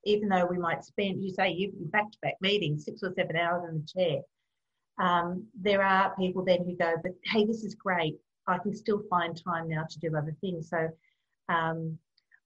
even 0.04 0.30
though 0.30 0.46
we 0.46 0.60
might 0.60 0.84
spend, 0.84 1.24
you 1.24 1.32
say, 1.32 1.50
you've 1.50 1.92
back-to-back 1.92 2.36
meetings, 2.40 2.86
six 2.86 3.02
or 3.02 3.12
seven 3.16 3.36
hours 3.36 3.64
in 3.68 3.82
the 3.82 3.88
chair, 3.88 4.22
um, 5.00 5.48
there 5.60 5.82
are 5.82 6.16
people 6.16 6.46
then 6.46 6.64
who 6.64 6.76
go, 6.76 6.94
but 7.02 7.14
hey, 7.24 7.46
this 7.46 7.64
is 7.64 7.74
great. 7.74 8.16
I 8.48 8.58
can 8.60 8.76
still 8.76 9.02
find 9.10 9.40
time 9.42 9.68
now 9.70 9.86
to 9.90 10.00
do 10.00 10.16
other 10.16 10.36
things. 10.42 10.70
So 10.70 10.90
um, 11.50 11.98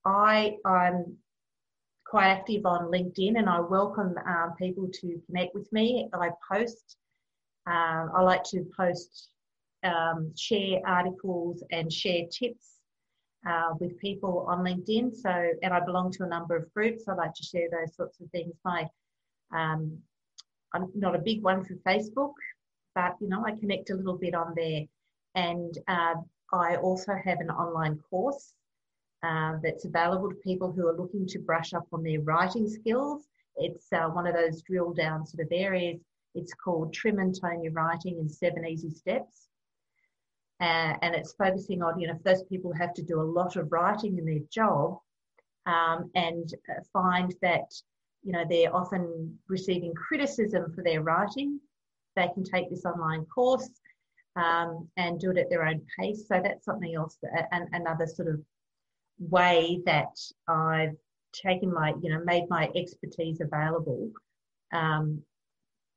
I, 0.06 0.58
I'm 0.66 1.18
quite 2.06 2.28
active 2.28 2.66
on 2.66 2.92
LinkedIn 2.92 3.38
and 3.38 3.50
I 3.50 3.60
welcome 3.60 4.16
um, 4.26 4.54
people 4.58 4.90
to 5.02 5.22
connect 5.28 5.54
with 5.54 5.72
me. 5.72 6.10
I 6.14 6.30
post, 6.52 6.98
um, 7.68 8.12
I 8.16 8.22
like 8.22 8.44
to 8.46 8.66
post, 8.76 9.30
um, 9.84 10.34
share 10.36 10.80
articles 10.86 11.64
and 11.72 11.92
share 11.92 12.24
tips 12.32 12.80
uh, 13.48 13.74
with 13.80 13.98
people 14.00 14.46
on 14.50 14.60
LinkedIn. 14.60 15.16
So, 15.16 15.30
and 15.62 15.74
I 15.74 15.80
belong 15.80 16.12
to 16.14 16.24
a 16.24 16.28
number 16.28 16.56
of 16.56 16.74
groups. 16.74 17.04
I 17.08 17.14
like 17.14 17.34
to 17.36 17.44
share 17.44 17.68
those 17.72 17.96
sorts 17.96 18.20
of 18.20 18.30
things. 18.32 18.54
My, 18.66 18.88
um, 19.54 19.98
I'm 20.74 20.92
not 20.96 21.16
a 21.16 21.20
big 21.20 21.42
one 21.42 21.64
for 21.64 21.76
Facebook, 21.76 22.34
but 22.96 23.16
you 23.22 23.30
know, 23.30 23.44
I 23.46 23.52
connect 23.52 23.90
a 23.90 23.96
little 23.96 24.18
bit 24.18 24.36
on 24.36 24.54
there. 24.56 24.82
And 25.36 25.78
uh, 25.88 26.16
I 26.52 26.78
also 26.78 27.14
have 27.24 27.40
an 27.40 27.50
online 27.50 28.00
course 28.10 28.54
uh, 29.24 29.58
that's 29.62 29.86
available 29.86 30.30
to 30.30 30.36
people 30.36 30.72
who 30.72 30.88
are 30.88 30.96
looking 30.96 31.28
to 31.28 31.40
brush 31.40 31.74
up 31.74 31.88
on 31.92 32.04
their 32.04 32.22
writing 32.22 32.68
skills. 32.68 33.28
It's 33.58 33.88
uh, 33.92 34.08
one 34.10 34.28
of 34.28 34.34
those 34.34 34.62
drill 34.62 34.94
down 34.94 35.26
sort 35.26 35.46
of 35.46 35.52
areas. 35.52 36.00
It's 36.36 36.54
called 36.54 36.94
Trim 36.94 37.20
and 37.20 37.40
Tone 37.40 37.64
Your 37.64 37.74
Writing 37.74 38.18
in 38.20 38.30
Seven 38.30 38.66
Easy 38.66 38.92
Steps. 38.92 39.48
Uh, 40.62 40.96
and 41.02 41.16
it's 41.16 41.34
focusing 41.34 41.82
on, 41.82 42.00
you 42.00 42.08
know, 42.08 42.20
those 42.24 42.44
people 42.44 42.74
have 42.74 42.94
to 42.94 43.02
do 43.02 43.22
a 43.22 43.24
lot 43.24 43.56
of 43.56 43.72
writing 43.72 44.18
in 44.18 44.26
their 44.26 44.44
job 44.52 45.00
um, 45.66 46.10
and 46.16 46.54
uh, 46.70 46.82
find 46.92 47.34
that, 47.42 47.74
you 48.24 48.34
know, 48.34 48.44
they're 48.50 48.76
often 48.76 49.38
receiving 49.48 49.94
criticism 49.94 50.72
for 50.74 50.84
their 50.84 51.02
writing, 51.02 51.60
they 52.16 52.28
can 52.34 52.44
take 52.44 52.70
this 52.70 52.86
online 52.86 53.26
course 53.26 53.70
um, 54.40 54.88
and 54.98 55.20
do 55.20 55.32
it 55.32 55.38
at 55.38 55.50
their 55.50 55.66
own 55.66 55.82
pace. 55.98 56.28
So 56.28 56.40
that's 56.44 56.66
something 56.66 56.96
else, 56.96 57.18
that, 57.22 57.48
and 57.52 57.68
another 57.74 58.08
sort 58.08 58.30
of 58.30 58.40
way 59.20 59.82
that 59.86 60.16
I've 60.48 60.96
taken 61.34 61.74
my, 61.74 61.94
you 62.02 62.10
know, 62.12 62.24
made 62.24 62.46
my 62.50 62.70
expertise 62.76 63.42
available 63.42 64.12
um, 64.74 65.22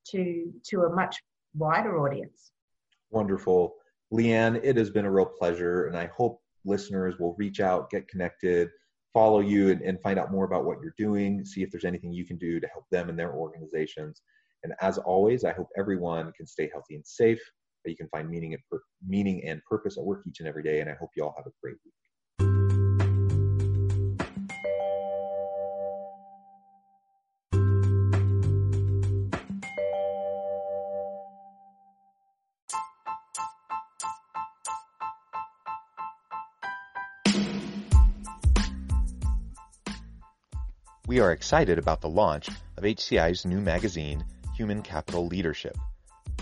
to 0.08 0.52
to 0.68 0.82
a 0.82 0.94
much 0.94 1.22
wider 1.54 1.98
audience. 2.04 2.50
Wonderful, 3.10 3.74
Leanne. 4.12 4.60
It 4.62 4.76
has 4.76 4.90
been 4.90 5.04
a 5.04 5.10
real 5.10 5.26
pleasure, 5.26 5.86
and 5.86 5.96
I 5.96 6.06
hope 6.06 6.40
listeners 6.64 7.18
will 7.18 7.34
reach 7.38 7.60
out, 7.60 7.90
get 7.90 8.08
connected, 8.08 8.70
follow 9.12 9.40
you, 9.40 9.70
and, 9.70 9.80
and 9.82 10.00
find 10.00 10.18
out 10.18 10.32
more 10.32 10.44
about 10.44 10.64
what 10.64 10.78
you're 10.82 10.94
doing. 10.98 11.44
See 11.44 11.62
if 11.62 11.70
there's 11.70 11.84
anything 11.84 12.12
you 12.12 12.24
can 12.24 12.38
do 12.38 12.60
to 12.60 12.68
help 12.68 12.86
them 12.90 13.08
and 13.08 13.18
their 13.18 13.34
organizations. 13.34 14.22
And 14.64 14.72
as 14.80 14.98
always, 14.98 15.44
I 15.44 15.52
hope 15.52 15.68
everyone 15.76 16.32
can 16.32 16.46
stay 16.46 16.68
healthy 16.72 16.94
and 16.94 17.06
safe 17.06 17.42
that 17.84 17.90
you 17.90 17.96
can 17.96 18.08
find 18.08 18.28
meaning 18.28 18.54
and, 18.54 18.62
pur- 18.70 18.82
meaning 19.06 19.42
and 19.44 19.62
purpose 19.64 19.98
at 19.98 20.04
work 20.04 20.22
each 20.26 20.40
and 20.40 20.48
every 20.48 20.62
day. 20.62 20.80
And 20.80 20.90
I 20.90 20.94
hope 20.94 21.10
you 21.16 21.24
all 21.24 21.34
have 21.36 21.46
a 21.46 21.52
great 21.62 21.76
week. 21.84 21.94
We 41.12 41.20
are 41.20 41.32
excited 41.32 41.78
about 41.78 42.00
the 42.00 42.08
launch 42.08 42.48
of 42.48 42.84
HCI's 42.84 43.44
new 43.44 43.60
magazine, 43.60 44.24
Human 44.56 44.80
Capital 44.80 45.26
Leadership. 45.26 45.76